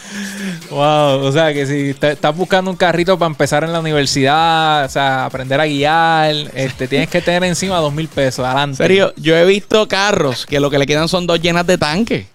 Wow, 0.71 1.25
o 1.25 1.33
sea 1.33 1.53
que 1.53 1.67
si 1.67 1.91
estás 1.91 2.37
buscando 2.37 2.71
un 2.71 2.77
carrito 2.77 3.19
para 3.19 3.29
empezar 3.29 3.65
en 3.65 3.73
la 3.73 3.81
universidad, 3.81 4.85
o 4.85 4.89
sea, 4.89 5.25
aprender 5.25 5.61
a 5.61 5.67
guiar, 5.67 6.35
este, 6.55 6.87
tienes 6.87 7.09
que 7.09 7.21
tener 7.21 7.45
encima 7.45 7.79
dos 7.79 7.93
mil 7.93 8.09
pesos. 8.09 8.45
Adelante. 8.45 8.83
En 8.83 8.89
serio, 8.89 9.13
yo 9.17 9.37
he 9.37 9.45
visto 9.45 9.89
carros 9.89 10.47
que 10.47 10.61
lo 10.61 10.71
que 10.71 10.79
le 10.79 10.87
quedan 10.87 11.09
son 11.09 11.27
dos 11.27 11.41
llenas 11.41 11.67
de 11.67 11.79
tanque. 11.79 12.27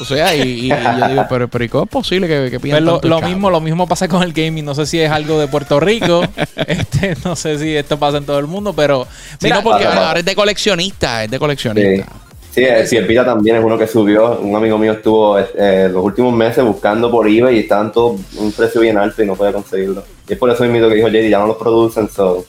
O 0.00 0.04
sea, 0.04 0.34
y, 0.34 0.40
y 0.42 0.68
yo 0.68 0.76
digo, 1.08 1.26
pero, 1.28 1.48
pero 1.48 1.64
¿y 1.64 1.68
cómo 1.68 1.84
es 1.84 1.90
posible 1.90 2.26
que, 2.26 2.44
que 2.50 2.60
Pues 2.60 2.62
pidan 2.62 2.84
lo, 2.84 2.98
tanto 3.00 3.22
mismo, 3.22 3.50
lo 3.50 3.60
mismo 3.60 3.86
pasa 3.86 4.08
con 4.08 4.22
el 4.22 4.32
gaming. 4.32 4.64
No 4.64 4.74
sé 4.74 4.86
si 4.86 5.00
es 5.00 5.10
algo 5.10 5.38
de 5.38 5.48
Puerto 5.48 5.80
Rico. 5.80 6.22
este, 6.66 7.16
no 7.24 7.36
sé 7.36 7.58
si 7.58 7.76
esto 7.76 7.98
pasa 7.98 8.18
en 8.18 8.26
todo 8.26 8.38
el 8.38 8.46
mundo, 8.46 8.72
pero 8.74 9.06
Sí, 9.32 9.38
mira, 9.44 9.56
no, 9.56 9.62
porque 9.62 9.84
ahora 9.84 10.18
es 10.18 10.24
de 10.24 10.34
coleccionista, 10.34 11.24
es 11.24 11.30
de 11.30 11.36
Sí, 11.36 11.40
coleccionista. 11.40 12.12
sí 12.50 12.64
el 12.64 12.88
Pierpita 12.88 13.24
también 13.24 13.56
es 13.56 13.64
uno 13.64 13.78
que 13.78 13.86
subió. 13.86 14.38
Un 14.40 14.56
amigo 14.56 14.78
mío 14.78 14.92
estuvo 14.92 15.38
eh, 15.38 15.88
los 15.92 16.04
últimos 16.04 16.32
meses 16.34 16.64
buscando 16.64 17.10
por 17.10 17.28
eBay 17.28 17.56
y 17.56 17.60
estaban 17.60 17.92
todos 17.92 18.20
un 18.36 18.52
precio 18.52 18.80
bien 18.80 18.98
alto 18.98 19.22
y 19.22 19.26
no 19.26 19.36
podía 19.36 19.52
conseguirlo. 19.52 20.04
Y 20.28 20.32
es 20.32 20.38
por 20.38 20.50
eso 20.50 20.64
mismo 20.64 20.88
que 20.88 20.94
dijo 20.96 21.08
JD, 21.08 21.28
ya 21.28 21.38
no 21.38 21.46
los 21.46 21.56
producen, 21.56 22.08
so. 22.08 22.44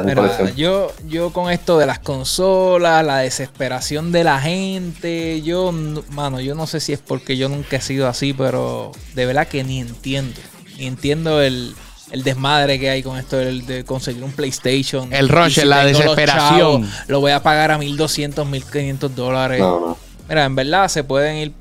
Mira, 0.00 0.22
yo, 0.56 0.90
yo 1.06 1.30
con 1.32 1.50
esto 1.50 1.78
de 1.78 1.84
las 1.86 1.98
consolas, 1.98 3.04
la 3.04 3.18
desesperación 3.18 4.10
de 4.12 4.24
la 4.24 4.40
gente, 4.40 5.42
yo, 5.42 5.70
mano, 6.10 6.40
yo 6.40 6.54
no 6.54 6.66
sé 6.66 6.80
si 6.80 6.92
es 6.94 6.98
porque 6.98 7.36
yo 7.36 7.48
nunca 7.50 7.76
he 7.76 7.80
sido 7.82 8.08
así, 8.08 8.32
pero 8.32 8.92
de 9.14 9.26
verdad 9.26 9.46
que 9.48 9.62
ni 9.64 9.80
entiendo. 9.80 10.40
Ni 10.78 10.86
entiendo 10.86 11.42
el, 11.42 11.74
el 12.10 12.22
desmadre 12.22 12.80
que 12.80 12.88
hay 12.88 13.02
con 13.02 13.18
esto 13.18 13.36
del- 13.36 13.66
de, 13.66 13.84
conseguir 13.84 14.24
un 14.24 14.32
PlayStation. 14.32 15.12
El 15.12 15.28
rush, 15.28 15.58
la 15.64 15.84
desesperación. 15.84 16.48
chavos, 16.86 16.88
lo 17.08 17.20
voy 17.20 17.32
a 17.32 17.42
pagar 17.42 17.70
a 17.70 17.78
1200, 17.78 18.46
1500 18.46 19.14
dólares. 19.14 19.60
No, 19.60 19.78
no. 19.80 19.98
Mira, 20.28 20.44
en 20.46 20.54
verdad 20.54 20.88
se 20.88 21.04
pueden 21.04 21.36
ir. 21.36 21.52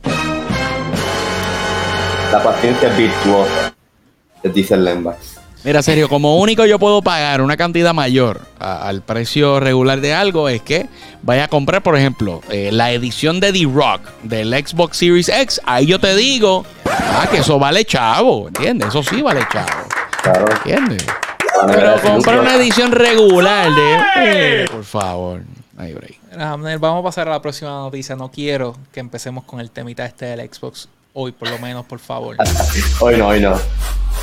La 2.31 2.41
paciencia 2.41 2.87
es 2.89 2.97
virtuosa, 2.97 3.73
les 4.41 4.53
dice 4.53 4.73
el 4.75 4.85
Lemba. 4.85 5.17
Mira, 5.63 5.83
serio, 5.83 6.09
como 6.09 6.37
único 6.39 6.65
yo 6.65 6.79
puedo 6.79 7.03
pagar 7.03 7.39
una 7.41 7.55
cantidad 7.55 7.93
mayor 7.93 8.41
a- 8.59 8.87
al 8.87 9.01
precio 9.03 9.59
regular 9.59 10.01
de 10.01 10.11
algo 10.13 10.49
es 10.49 10.61
que 10.63 10.87
vaya 11.21 11.43
a 11.43 11.47
comprar, 11.47 11.83
por 11.83 11.95
ejemplo, 11.95 12.41
eh, 12.49 12.69
la 12.71 12.91
edición 12.91 13.39
de 13.39 13.53
The 13.53 13.65
Rock 13.71 14.01
del 14.23 14.53
Xbox 14.53 14.97
Series 14.97 15.29
X. 15.29 15.61
Ahí 15.65 15.85
yo 15.85 15.99
te 15.99 16.15
digo, 16.15 16.65
ah, 16.89 17.27
que 17.29 17.37
eso 17.37 17.59
vale 17.59 17.85
chavo, 17.85 18.47
¿entiendes? 18.47 18.87
Eso 18.89 19.03
sí 19.03 19.21
vale 19.21 19.41
chavo, 19.51 19.67
Claro. 20.23 20.45
¿entiendes? 20.51 21.05
Pero 21.67 22.01
comprar 22.01 22.39
una 22.39 22.55
edición 22.55 22.91
regular 22.91 23.69
de... 23.71 23.97
Eh, 24.15 24.65
por 24.71 24.83
favor, 24.83 25.41
hay 25.77 25.93
break. 25.93 26.17
Vamos 26.79 27.01
a 27.01 27.03
pasar 27.03 27.27
a 27.27 27.31
la 27.31 27.41
próxima 27.41 27.69
noticia. 27.71 28.15
No 28.15 28.31
quiero 28.31 28.75
que 28.91 28.99
empecemos 28.99 29.43
con 29.43 29.59
el 29.59 29.69
temita 29.69 30.05
este 30.05 30.25
del 30.25 30.39
Xbox 30.51 30.89
hoy, 31.13 31.31
por 31.31 31.49
lo 31.49 31.59
menos, 31.59 31.85
por 31.85 31.99
favor. 31.99 32.35
Hoy 32.99 33.17
no, 33.17 33.27
hoy 33.27 33.39
no. 33.39 33.59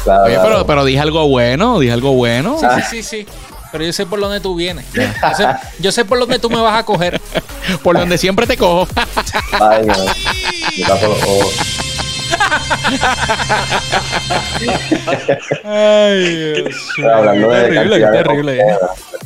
Claro, 0.04 0.24
Oye, 0.24 0.34
claro. 0.34 0.48
pero, 0.48 0.66
pero 0.66 0.84
dije 0.84 1.00
algo 1.00 1.28
bueno, 1.28 1.78
dije 1.80 1.92
algo 1.92 2.12
bueno. 2.12 2.58
Sí, 2.60 2.66
sí, 2.76 3.02
sí, 3.02 3.02
sí. 3.02 3.26
Pero 3.72 3.84
yo 3.84 3.92
sé 3.92 4.06
por 4.06 4.20
dónde 4.20 4.40
tú 4.40 4.54
vienes. 4.54 4.86
Yo 4.94 5.02
sé, 5.36 5.46
yo 5.80 5.92
sé 5.92 6.04
por 6.04 6.18
dónde 6.18 6.38
tú 6.38 6.48
me 6.48 6.60
vas 6.60 6.78
a 6.78 6.84
coger. 6.84 7.20
Por 7.82 7.98
donde 7.98 8.16
siempre 8.16 8.46
te 8.46 8.56
cojo. 8.56 8.88
Ay, 9.60 9.84
no. 9.84 9.94
Me 9.94 10.84
tapo 10.86 11.06
los 11.08 11.22
ojos. 11.22 11.54
Ay, 15.64 16.36
Dios 16.36 16.74
hablando 16.98 17.50
de 17.50 17.60
terrible, 17.62 17.98
de 17.98 18.10
terrible. 18.10 18.64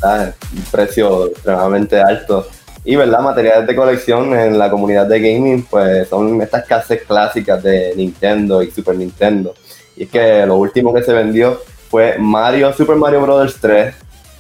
Un 0.03 0.63
precio 0.73 1.27
extremadamente 1.29 2.01
alto. 2.01 2.49
Y 2.85 2.97
verdad, 2.97 3.21
materiales 3.21 3.67
de 3.67 3.77
colección 3.77 4.37
en 4.37 4.59
la 4.59 4.69
comunidad 4.69 5.07
de 5.07 5.21
gaming, 5.21 5.63
pues 5.65 6.09
son 6.09 6.41
estas 6.43 6.65
casas 6.65 6.99
clásicas 7.07 7.63
de 7.63 7.93
Nintendo 7.97 8.63
y 8.63 8.71
Super 8.71 8.97
Nintendo. 8.97 9.55
Y 9.97 10.05
es 10.05 10.11
que 10.11 10.45
lo 10.47 10.57
último 10.57 10.93
que 10.93 11.03
se 11.03 11.13
vendió 11.13 11.61
fue 11.89 12.17
Mario, 12.19 12.73
Super 12.73 12.97
Mario 12.97 13.21
Bros. 13.21 13.57
3 13.61 13.95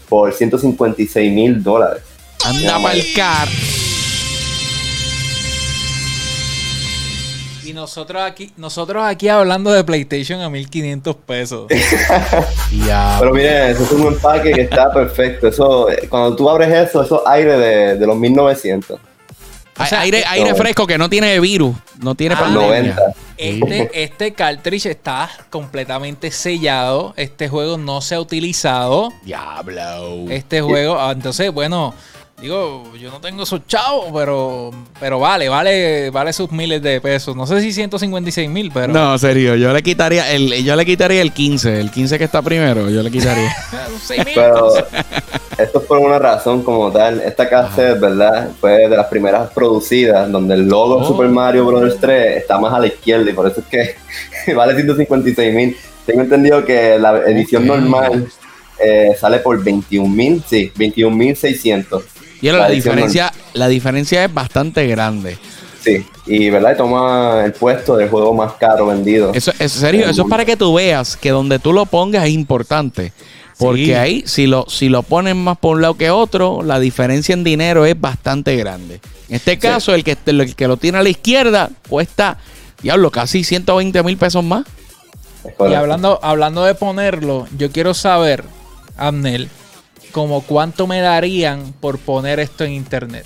por 0.08 0.32
156 0.32 1.32
mil 1.32 1.62
dólares. 1.62 2.02
Anda 2.44 2.78
mal 2.78 3.00
car. 3.14 3.48
Y 7.72 7.74
nosotros 7.74 8.20
aquí, 8.22 8.52
nosotros 8.58 9.02
aquí 9.02 9.30
hablando 9.30 9.72
de 9.72 9.82
PlayStation 9.82 10.42
a 10.42 10.50
1500 10.50 11.16
pesos. 11.16 11.66
Ya. 12.86 13.16
Pero 13.18 13.32
miren, 13.32 13.70
eso 13.70 13.84
es 13.84 13.92
un 13.92 14.08
empaque 14.08 14.52
que 14.52 14.60
está 14.62 14.92
perfecto. 14.92 15.48
Eso, 15.48 15.90
eh, 15.90 16.06
cuando 16.08 16.36
tú 16.36 16.50
abres 16.50 16.68
eso, 16.70 17.02
eso 17.02 17.22
es 17.22 17.30
aire 17.30 17.56
de, 17.56 17.94
de 17.96 18.06
los 18.06 18.14
1900. 18.16 18.98
Ay- 19.78 19.88
sea, 19.88 20.00
aire, 20.00 20.22
aire 20.28 20.54
fresco 20.54 20.86
que 20.86 20.98
no 20.98 21.08
tiene 21.08 21.40
virus, 21.40 21.74
no 22.00 22.14
tiene 22.14 22.34
Ah, 22.34 22.40
pandemia. 22.40 22.94
90. 22.94 23.02
Este, 23.38 24.02
este 24.02 24.32
cartridge 24.34 24.86
está 24.86 25.30
completamente 25.48 26.30
sellado. 26.30 27.14
Este 27.16 27.48
juego 27.48 27.78
no 27.78 28.02
se 28.02 28.16
ha 28.16 28.20
utilizado. 28.20 29.10
Diablo. 29.24 30.26
Este 30.28 30.60
juego, 30.60 30.98
ah, 31.00 31.12
entonces, 31.12 31.50
bueno, 31.52 31.94
digo, 32.42 32.82
yo 33.00 33.10
no 33.10 33.20
tengo 33.20 33.44
esos 33.44 33.66
chavos, 33.68 34.06
pero, 34.12 34.72
pero 34.98 35.20
vale, 35.20 35.48
vale, 35.48 36.10
vale 36.10 36.32
sus 36.32 36.50
miles 36.50 36.82
de 36.82 37.00
pesos. 37.00 37.36
No 37.36 37.46
sé 37.46 37.60
si 37.60 37.72
156 37.72 38.50
mil, 38.50 38.70
pero. 38.74 38.92
No, 38.92 39.16
serio, 39.16 39.54
yo 39.54 39.72
le 39.72 39.82
quitaría 39.82 40.30
el, 40.32 40.64
yo 40.64 40.74
le 40.74 40.84
quitaría 40.84 41.22
el 41.22 41.32
15, 41.32 41.80
el 41.80 41.90
15 41.90 42.18
que 42.18 42.24
está 42.24 42.42
primero, 42.42 42.90
yo 42.90 43.02
le 43.02 43.10
quitaría. 43.10 43.54
Pero 44.34 44.74
esto 45.58 45.78
es 45.80 45.86
por 45.86 45.98
una 45.98 46.18
razón 46.18 46.62
como 46.62 46.90
tal. 46.90 47.20
Esta 47.20 47.48
cassette, 47.48 48.00
¿verdad? 48.00 48.50
Fue 48.60 48.88
de 48.88 48.96
las 48.96 49.06
primeras 49.06 49.50
producidas 49.52 50.30
donde 50.30 50.54
el 50.54 50.66
logo 50.68 50.96
Oh. 50.96 51.06
Super 51.06 51.28
Mario 51.28 51.64
Bros. 51.66 51.98
3 52.00 52.38
está 52.38 52.58
más 52.58 52.74
a 52.74 52.80
la 52.80 52.88
izquierda 52.88 53.30
y 53.30 53.32
por 53.32 53.46
eso 53.46 53.60
es 53.60 53.66
que 53.66 54.54
vale 54.54 54.74
156 54.74 55.54
mil. 55.54 55.76
Tengo 56.04 56.22
entendido 56.22 56.64
que 56.64 56.98
la 56.98 57.18
edición 57.18 57.66
normal 57.66 58.28
eh, 58.84 59.14
sale 59.18 59.38
por 59.38 59.62
21 59.62 60.08
mil, 60.08 60.42
sí, 60.46 60.72
21 60.74 61.14
mil 61.14 61.36
600. 61.36 62.02
Y 62.42 62.48
ahora 62.48 62.64
la 62.64 62.70
diferencia, 62.70 63.32
la 63.54 63.68
diferencia 63.68 64.24
es 64.24 64.34
bastante 64.34 64.86
grande. 64.88 65.38
Sí, 65.82 66.06
y 66.26 66.50
¿verdad? 66.50 66.76
Toma 66.76 67.42
el 67.44 67.52
puesto 67.52 67.96
del 67.96 68.08
juego 68.08 68.34
más 68.34 68.52
caro 68.54 68.86
vendido. 68.86 69.32
Eso 69.34 69.52
es 69.58 69.72
serio, 69.72 70.08
eso 70.08 70.22
es 70.22 70.28
para 70.28 70.44
que 70.44 70.56
tú 70.56 70.74
veas 70.74 71.16
que 71.16 71.30
donde 71.30 71.58
tú 71.58 71.72
lo 71.72 71.86
pongas 71.86 72.24
es 72.24 72.30
importante. 72.30 73.12
Porque 73.58 73.86
Sí. 73.86 73.94
ahí, 73.94 74.22
si 74.26 74.46
lo, 74.46 74.66
si 74.68 74.88
lo 74.88 75.02
ponen 75.02 75.36
más 75.36 75.56
por 75.58 75.76
un 75.76 75.82
lado 75.82 75.94
que 75.94 76.10
otro, 76.10 76.62
la 76.62 76.80
diferencia 76.80 77.32
en 77.32 77.44
dinero 77.44 77.84
es 77.86 78.00
bastante 78.00 78.56
grande. 78.56 79.00
En 79.28 79.36
este 79.36 79.58
caso, 79.58 79.94
el, 79.94 80.02
que, 80.04 80.16
el 80.26 80.54
que 80.56 80.68
lo 80.68 80.76
tiene 80.76 80.98
a 80.98 81.02
la 81.02 81.08
izquierda 81.08 81.70
cuesta, 81.88 82.38
diablo, 82.82 83.10
casi 83.10 83.44
120 83.44 84.02
mil 84.02 84.16
pesos 84.16 84.42
más. 84.42 84.64
Y 85.68 85.74
hablando, 85.74 86.18
hablando 86.22 86.64
de 86.64 86.74
ponerlo, 86.74 87.46
yo 87.56 87.70
quiero 87.70 87.94
saber, 87.94 88.44
Abnel, 88.96 89.48
como 90.12 90.42
cuánto 90.42 90.86
me 90.86 91.00
darían 91.00 91.72
por 91.80 91.98
poner 91.98 92.38
esto 92.40 92.64
en 92.64 92.72
internet. 92.72 93.24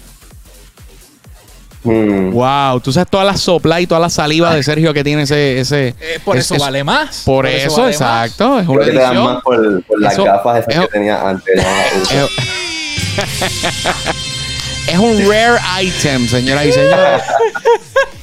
Mm. 1.85 2.33
Wow, 2.33 2.81
tú 2.81 2.93
sabes 2.93 3.09
toda 3.09 3.23
la 3.23 3.37
sopla 3.37 3.81
y 3.81 3.87
toda 3.87 4.01
la 4.01 4.11
saliva 4.11 4.53
de 4.55 4.63
Sergio 4.65 4.93
que 4.93 5.05
tiene 5.05 5.23
ese. 5.23 5.61
ese 5.61 5.89
Eh, 6.01 6.19
por 6.25 6.37
es- 6.37 6.45
eso 6.47 6.55
es- 6.57 6.61
vale 6.61 6.83
más. 6.83 7.23
Por, 7.25 7.47
eso, 7.47 7.77
vale 7.83 7.93
exacto. 7.93 8.59
Es 8.59 8.67
Creo 8.67 8.73
una 8.77 8.85
que 8.87 8.91
te 8.91 8.97
dan 8.99 9.13
edición. 9.13 9.35
más 9.35 9.43
por, 9.45 9.85
por 9.85 10.01
las 10.01 10.13
Eso- 10.15 10.25
gafas 10.25 10.67
esas 10.67 10.81
que 10.85 10.89
tenía 10.89 11.29
antes. 11.29 11.55
¿no? 11.57 11.63
Es, 13.17 14.93
es 14.93 14.99
un 14.99 15.19
rare 15.31 15.59
item, 15.83 16.27
señoras 16.29 16.67
y 16.67 16.73
señores. 16.73 17.23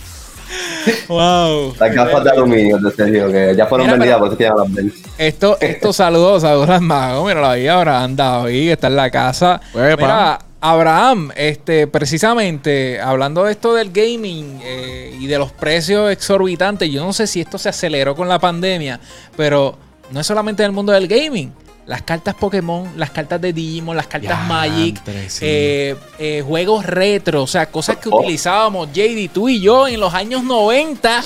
Wow. 1.07 1.75
Las 1.79 1.93
gafas 1.93 2.23
de 2.23 2.29
aluminio 2.31 2.77
de 2.77 2.91
Sergio, 2.91 3.31
que 3.31 3.55
ya 3.55 3.65
fueron 3.65 3.87
Mira, 3.87 3.97
vendidas, 3.97 4.19
por 4.19 4.27
eso 4.27 4.37
que 4.37 4.43
ya 4.43 4.53
las 4.53 4.73
ven. 4.73 4.93
Esto, 5.17 5.57
esto 5.59 5.93
saludos, 5.93 6.41
saludos 6.41 6.69
al 6.69 6.81
mago. 6.81 7.25
Mira, 7.25 7.41
la 7.41 7.53
vida 7.55 7.75
Abraham 7.75 8.15
David, 8.15 8.71
está 8.71 8.87
en 8.87 8.95
la 8.95 9.09
casa. 9.09 9.61
Uepa. 9.73 10.01
Mira, 10.01 10.39
Abraham, 10.65 11.31
este, 11.35 11.87
precisamente, 11.87 13.01
hablando 13.01 13.43
de 13.43 13.51
esto 13.51 13.73
del 13.73 13.91
gaming 13.91 14.61
eh, 14.63 15.13
y 15.19 15.27
de 15.27 15.37
los 15.37 15.51
precios 15.51 16.09
exorbitantes, 16.09 16.89
yo 16.89 17.03
no 17.03 17.11
sé 17.11 17.27
si 17.27 17.41
esto 17.41 17.57
se 17.57 17.67
aceleró 17.67 18.15
con 18.15 18.29
la 18.29 18.39
pandemia, 18.39 18.97
pero 19.35 19.77
no 20.11 20.21
es 20.21 20.25
solamente 20.25 20.63
en 20.63 20.67
el 20.67 20.71
mundo 20.71 20.93
del 20.93 21.09
gaming. 21.09 21.51
Las 21.85 22.01
cartas 22.03 22.33
Pokémon, 22.35 22.89
las 22.95 23.09
cartas 23.11 23.41
de 23.41 23.51
Digimon, 23.51 23.97
las 23.97 24.07
cartas 24.07 24.47
Magic, 24.47 25.01
sí. 25.27 25.39
eh, 25.41 25.95
eh, 26.17 26.41
juegos 26.45 26.85
retro, 26.85 27.43
o 27.43 27.47
sea, 27.47 27.65
cosas 27.65 27.97
que 27.97 28.07
Oh. 28.09 28.19
utilizábamos 28.21 28.87
JD, 28.93 29.29
tú 29.33 29.49
y 29.49 29.59
yo 29.59 29.87
en 29.87 29.99
los 29.99 30.13
años 30.13 30.43
90. 30.43 31.21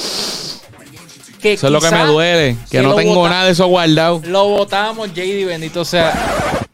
que 1.39 1.53
Eso 1.53 1.67
es 1.67 1.73
lo 1.73 1.79
que 1.79 1.91
me 1.91 2.05
duele, 2.05 2.57
que 2.71 2.81
no 2.81 2.95
tengo 2.95 3.29
nada 3.29 3.45
de 3.45 3.51
eso 3.51 3.67
guardado. 3.67 4.19
Lo 4.25 4.47
votamos, 4.47 5.09
JD, 5.13 5.45
bendito 5.45 5.85
sea. 5.85 6.11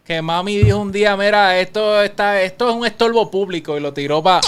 Que 0.05 0.21
mami 0.21 0.57
dijo 0.57 0.77
un 0.77 0.91
día, 0.91 1.15
mira, 1.17 1.59
esto 1.59 2.01
está, 2.01 2.41
esto 2.41 2.69
es 2.69 2.75
un 2.75 2.85
estorbo 2.85 3.29
público 3.29 3.77
y 3.77 3.81
lo 3.81 3.93
tiró 3.93 4.21
para... 4.23 4.41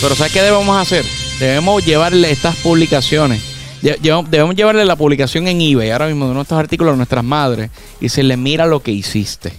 Pero 0.00 0.14
¿sabes 0.14 0.32
qué 0.32 0.40
debemos 0.42 0.74
hacer? 0.76 1.04
Debemos 1.38 1.84
llevarle 1.84 2.30
estas 2.30 2.56
publicaciones. 2.56 3.42
Debemos 3.82 4.54
llevarle 4.54 4.84
la 4.84 4.96
publicación 4.96 5.48
en 5.48 5.60
eBay 5.60 5.90
ahora 5.90 6.06
mismo 6.06 6.28
de 6.28 6.34
nuestros 6.34 6.58
artículos 6.60 6.94
a 6.94 6.96
nuestras 6.96 7.24
madres 7.24 7.70
y 8.00 8.04
decirle, 8.04 8.36
mira 8.36 8.66
lo 8.66 8.80
que 8.82 8.90
hiciste. 8.90 9.52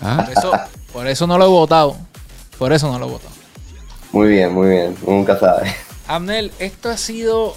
¿Ah? 0.00 0.24
Por 0.26 0.32
eso, 0.36 0.52
por 0.92 1.06
eso 1.06 1.26
no 1.26 1.36
lo 1.38 1.44
he 1.44 1.48
votado. 1.48 1.96
Por 2.58 2.72
eso 2.72 2.90
no 2.90 2.98
lo 2.98 3.06
he 3.06 3.10
votado. 3.10 3.34
Muy 4.12 4.28
bien, 4.28 4.52
muy 4.52 4.68
bien. 4.68 4.96
Nunca 5.06 5.38
sabe. 5.38 5.74
Abnel, 6.06 6.52
esto 6.58 6.88
ha 6.88 6.96
sido. 6.96 7.54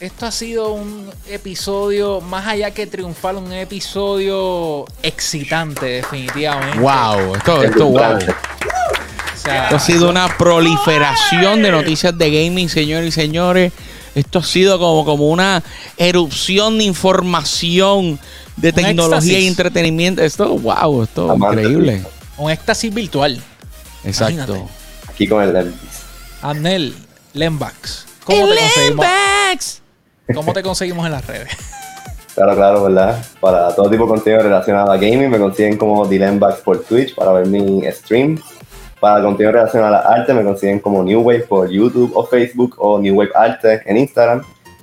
Esto 0.00 0.24
ha 0.24 0.32
sido 0.32 0.72
un 0.72 1.10
episodio, 1.28 2.22
más 2.22 2.46
allá 2.46 2.70
que 2.70 2.86
triunfal, 2.86 3.36
un 3.36 3.52
episodio 3.52 4.86
excitante, 5.02 5.84
definitivamente. 5.86 6.78
Wow, 6.78 7.36
esto, 7.36 7.62
esto, 7.62 7.86
wow. 7.86 8.16
O 8.16 9.36
sea, 9.36 9.64
Esto 9.64 9.76
ha 9.76 9.78
sido 9.78 10.08
una 10.08 10.38
proliferación 10.38 11.62
de 11.62 11.70
noticias 11.70 12.16
de 12.16 12.30
gaming, 12.30 12.70
señores 12.70 13.08
y 13.08 13.12
señores. 13.12 13.72
Esto 14.14 14.40
ha 14.40 14.42
sido 14.44 14.78
como, 14.78 15.04
como 15.04 15.28
una 15.28 15.62
erupción 15.96 16.78
de 16.78 16.84
información, 16.84 18.18
de 18.56 18.68
Un 18.68 18.74
tecnología 18.74 19.16
éxtasis. 19.18 19.38
y 19.44 19.46
entretenimiento. 19.46 20.22
Esto, 20.22 20.58
wow, 20.58 21.02
esto 21.04 21.32
es 21.32 21.38
increíble. 21.38 22.04
un 22.38 22.50
éxtasis 22.50 22.92
virtual. 22.92 23.40
Exacto. 24.04 24.32
Imagínate. 24.54 24.72
Aquí 25.08 25.28
con 25.28 25.42
el 25.42 25.52
Lembis. 25.52 25.80
Abnel, 26.42 26.94
Lembax. 27.34 28.06
¿Cómo 28.24 28.48
te 28.48 28.56
conseguimos? 28.58 29.06
¿Cómo 30.34 30.52
te 30.52 30.62
conseguimos 30.62 31.06
en 31.06 31.12
las 31.12 31.26
redes? 31.26 31.50
Claro, 32.32 32.54
claro, 32.56 32.84
¿verdad? 32.84 33.22
Para 33.40 33.74
todo 33.74 33.90
tipo 33.90 34.04
de 34.04 34.08
contenido 34.08 34.42
relacionado 34.44 34.92
a 34.92 34.96
gaming 34.96 35.28
me 35.28 35.38
consiguen 35.38 35.76
como 35.76 36.06
Dilembax 36.06 36.60
por 36.60 36.82
Twitch 36.84 37.14
para 37.14 37.32
ver 37.32 37.46
mi 37.48 37.82
stream. 37.90 38.40
Para 39.00 39.22
contenido 39.22 39.52
relacionado 39.52 39.94
a 39.96 40.00
arte 40.00 40.34
me 40.34 40.44
consiguen 40.44 40.78
como 40.78 41.02
New 41.02 41.20
Wave 41.22 41.40
por 41.48 41.70
YouTube 41.70 42.12
o 42.14 42.24
Facebook 42.26 42.74
o 42.78 42.98
New 42.98 43.14
Wave 43.16 43.30
Arte 43.34 43.80
en 43.86 43.96
Instagram. 43.96 44.42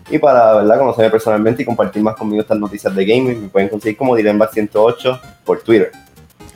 Y 0.09 0.17
para 0.17 0.53
¿verdad? 0.55 0.79
conocerme 0.79 1.11
personalmente 1.11 1.61
y 1.61 1.65
compartir 1.65 2.01
más 2.01 2.15
conmigo 2.15 2.41
estas 2.41 2.57
noticias 2.57 2.95
de 2.95 3.05
gaming 3.05 3.41
me 3.43 3.47
pueden 3.49 3.69
conseguir 3.69 3.97
como 3.97 4.15
Dilembax108 4.17 5.19
por 5.45 5.61
Twitter. 5.61 5.91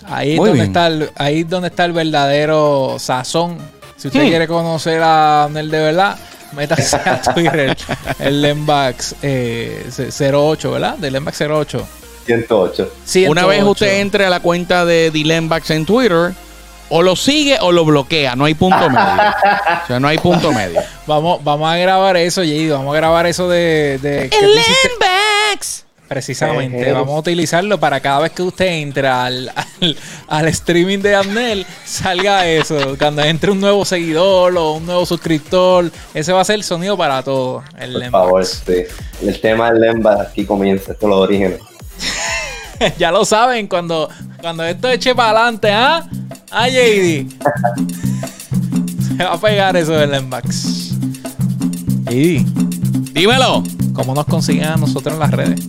Ahí 0.05 0.31
es, 0.31 0.37
Muy 0.37 0.49
donde 0.49 0.63
bien. 0.63 0.71
está 0.71 0.87
el, 0.87 1.09
ahí 1.15 1.39
es 1.41 1.49
donde 1.49 1.67
está 1.67 1.85
el 1.85 1.91
verdadero 1.93 2.95
sazón. 2.97 3.57
Si 3.97 4.07
usted 4.07 4.23
Hmm. 4.23 4.29
quiere 4.29 4.47
conocer 4.47 5.01
a 5.03 5.43
Abnel 5.43 5.69
de 5.69 5.79
verdad, 5.79 6.17
métase 6.55 6.95
a 6.95 7.21
Twitter, 7.35 7.77
el 8.19 8.41
Lembax 8.41 9.15
eh, 9.21 9.85
08, 10.33 10.71
¿verdad? 10.71 10.97
Del 10.97 11.13
Lembax 11.13 11.41
08. 11.41 11.87
108. 12.25 12.91
Una 13.29 13.45
vez 13.45 13.57
108. 13.57 13.71
usted 13.71 13.99
entre 13.99 14.25
a 14.25 14.29
la 14.29 14.39
cuenta 14.39 14.85
de 14.85 15.11
Dilembax 15.11 15.69
en 15.71 15.85
Twitter, 15.85 16.31
o 16.91 17.01
lo 17.01 17.15
sigue 17.15 17.57
o 17.61 17.71
lo 17.71 17.83
bloquea. 17.85 18.35
No 18.35 18.45
hay 18.45 18.53
punto 18.53 18.89
medio. 18.89 19.01
O 19.83 19.87
sea, 19.87 19.99
no 19.99 20.07
hay 20.07 20.19
punto 20.19 20.51
medio. 20.53 20.79
Vamos, 21.07 21.43
vamos 21.43 21.71
a 21.71 21.77
grabar 21.77 22.15
eso, 22.17 22.43
JD. 22.43 22.71
Vamos 22.71 22.93
a 22.93 22.97
grabar 22.97 23.25
eso 23.25 23.49
de. 23.49 23.97
de 24.01 24.29
que 24.29 24.37
tú 24.37 24.45
hiciste- 24.45 25.85
Precisamente, 26.07 26.91
vamos 26.91 27.15
a 27.15 27.19
utilizarlo 27.19 27.79
para 27.79 28.01
cada 28.01 28.19
vez 28.19 28.33
que 28.33 28.41
usted 28.41 28.65
entra 28.65 29.23
al, 29.23 29.47
al, 29.55 29.97
al 30.27 30.47
streaming 30.49 30.99
de 30.99 31.15
Amnel, 31.15 31.65
salga 31.85 32.45
eso. 32.47 32.97
Cuando 32.99 33.23
entre 33.23 33.49
un 33.49 33.61
nuevo 33.61 33.85
seguidor 33.85 34.57
o 34.57 34.73
un 34.73 34.85
nuevo 34.85 35.05
suscriptor, 35.05 35.89
ese 36.13 36.33
va 36.33 36.41
a 36.41 36.43
ser 36.43 36.55
el 36.55 36.63
sonido 36.65 36.97
para 36.97 37.23
todo. 37.23 37.63
El 37.79 37.93
Por 37.93 38.01
Lembax. 38.01 38.23
favor, 38.25 38.45
sí. 38.45 38.83
El 39.25 39.39
tema 39.39 39.71
del 39.71 39.79
Lembax 39.79 40.27
aquí 40.31 40.45
comienza, 40.45 40.91
esto 40.91 41.05
es 41.05 41.09
los 41.09 41.19
orígenes. 41.19 41.59
ya 42.99 43.11
lo 43.11 43.25
saben, 43.25 43.67
cuando, 43.67 44.09
cuando 44.39 44.63
esto 44.63 44.89
eche 44.89 45.13
para 45.15 45.41
adelante, 45.41 45.71
¿ah? 45.71 46.07
¿Ah, 46.51 46.67
JD? 46.67 47.27
Se 49.17 49.23
va 49.23 49.33
a 49.33 49.39
pegar 49.39 49.77
eso 49.77 49.93
del 49.93 50.11
Lembax. 50.11 50.91
JD, 52.05 52.45
Dímelo. 53.13 53.63
¿cómo 53.93 54.15
nos 54.15 54.25
consiguen 54.25 54.65
a 54.65 54.75
nosotros 54.77 55.13
en 55.15 55.19
las 55.19 55.31
redes? 55.31 55.59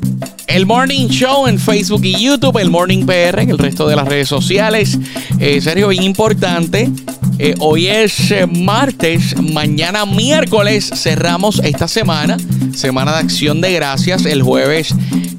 El 0.47 0.67
Morning 0.67 1.09
Show 1.09 1.47
en 1.47 1.59
Facebook 1.59 2.05
y 2.05 2.25
YouTube, 2.25 2.59
el 2.59 2.71
Morning 2.71 3.05
PR 3.05 3.41
en 3.41 3.51
el 3.51 3.59
resto 3.59 3.87
de 3.87 3.97
las 3.97 4.07
redes 4.07 4.29
sociales. 4.29 4.99
Eh, 5.39 5.61
Sergio, 5.61 5.89
bien 5.89 6.03
importante. 6.03 6.91
eh, 7.39 7.55
hoy 7.59 7.87
es 7.89 8.31
eh, 8.31 8.47
martes, 8.47 9.35
mañana 9.41 10.05
miércoles 10.05 10.91
cerramos 10.95 11.61
esta 11.65 11.89
semana, 11.89 12.37
semana 12.75 13.13
de 13.13 13.19
acción 13.19 13.61
de 13.61 13.73
gracias. 13.73 14.25
El 14.27 14.43
jueves 14.43 14.95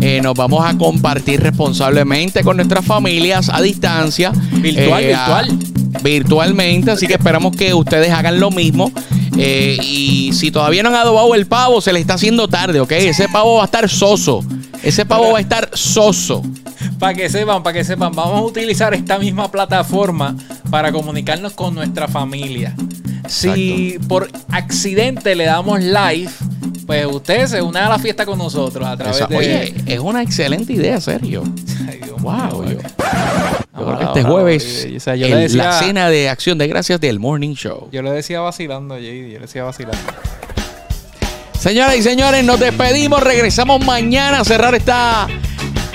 eh, 0.06 0.20
nos 0.22 0.34
vamos 0.36 0.66
a 0.66 0.78
compartir 0.78 1.40
responsablemente 1.42 2.44
con 2.44 2.58
nuestras 2.58 2.86
familias 2.86 3.50
a 3.52 3.62
distancia. 3.62 4.32
Virtual, 4.52 5.04
eh, 5.04 5.14
a- 5.16 5.42
virtual. 5.42 5.60
virtualmente, 6.04 6.92
así 6.92 7.08
que 7.08 7.14
esperamos 7.14 7.56
que 7.56 7.74
ustedes 7.74 8.12
hagan 8.12 8.40
lo 8.40 8.52
mismo. 8.52 8.92
Eh, 9.38 9.78
y 9.82 10.32
si 10.34 10.52
todavía 10.52 10.84
no 10.84 10.90
han 10.90 10.96
adobado 10.96 11.34
el 11.36 11.46
pavo, 11.48 11.82
se 11.82 11.92
le 11.94 12.00
está 12.00 12.16
haciendo 12.16 12.48
tarde, 12.48 12.80
¿ok? 12.82 12.92
Ese 12.92 13.28
pavo 13.30 13.56
va 13.56 13.64
a 13.64 13.66
estar 13.66 13.90
soso. 13.90 14.44
Ese 14.84 15.06
pavo 15.06 15.32
va 15.32 15.38
a 15.38 15.42
estar 15.42 15.70
soso. 15.74 16.44
Para 17.00 17.14
que 17.14 17.30
sepan, 17.30 17.64
para 17.64 17.74
que 17.78 17.84
sepan, 17.84 18.12
vamos 18.14 18.40
a 18.40 18.42
utilizar 18.44 18.94
esta 18.94 19.18
misma 19.18 19.50
plataforma 19.50 20.36
para 20.70 20.92
comunicarnos 20.92 21.54
con 21.54 21.74
nuestra 21.74 22.08
familia. 22.08 22.76
Si 23.28 23.98
por 24.08 24.30
accidente 24.50 25.36
le 25.36 25.46
damos 25.46 25.80
live, 25.82 26.30
pues 26.86 27.06
usted 27.06 27.48
se 27.48 27.62
une 27.62 27.80
a 27.80 27.90
la 27.90 28.00
fiesta 28.00 28.26
con 28.26 28.38
nosotros 28.38 28.86
a 28.88 28.96
través 28.98 29.18
Esa- 29.18 29.28
de. 29.28 29.38
Oye, 29.38 29.74
es 29.86 30.00
una 30.00 30.22
excelente 30.22 30.74
idea, 30.74 31.00
Sergio. 31.02 31.44
Ay, 31.90 32.00
Dios 32.04 32.22
Wow, 32.22 32.64
mío, 32.64 32.74
yo- 32.74 32.78
creo 33.86 33.98
que 34.00 34.04
este 34.06 34.24
jueves, 34.24 34.88
o 34.96 35.00
sea, 35.00 35.16
yo 35.16 35.28
en 35.28 35.36
decía- 35.40 35.64
la 35.64 35.80
cena 35.80 36.10
de 36.10 36.30
acción 36.30 36.58
de 36.58 36.68
gracias 36.68 37.00
del 37.02 37.20
Morning 37.20 37.54
Show. 37.56 37.90
Yo 37.92 38.02
le 38.02 38.12
decía 38.12 38.40
vacilando, 38.40 38.98
JD, 38.98 39.04
yo 39.32 39.34
le 39.34 39.40
decía 39.40 39.64
vacilando. 39.64 39.98
Señoras 41.60 41.96
y 41.96 42.02
señores, 42.04 42.44
nos 42.44 42.60
despedimos. 42.60 43.22
Regresamos 43.24 43.84
mañana 43.86 44.40
a 44.42 44.44
cerrar 44.44 44.76
esta 44.76 45.28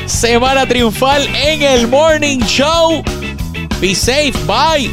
semana 0.06 0.66
triunfal 0.66 1.26
en 1.34 1.62
el 1.62 1.88
Morning 1.88 2.38
Show. 2.40 3.02
Be 3.80 3.94
safe. 3.94 4.32
Bye. 4.46 4.90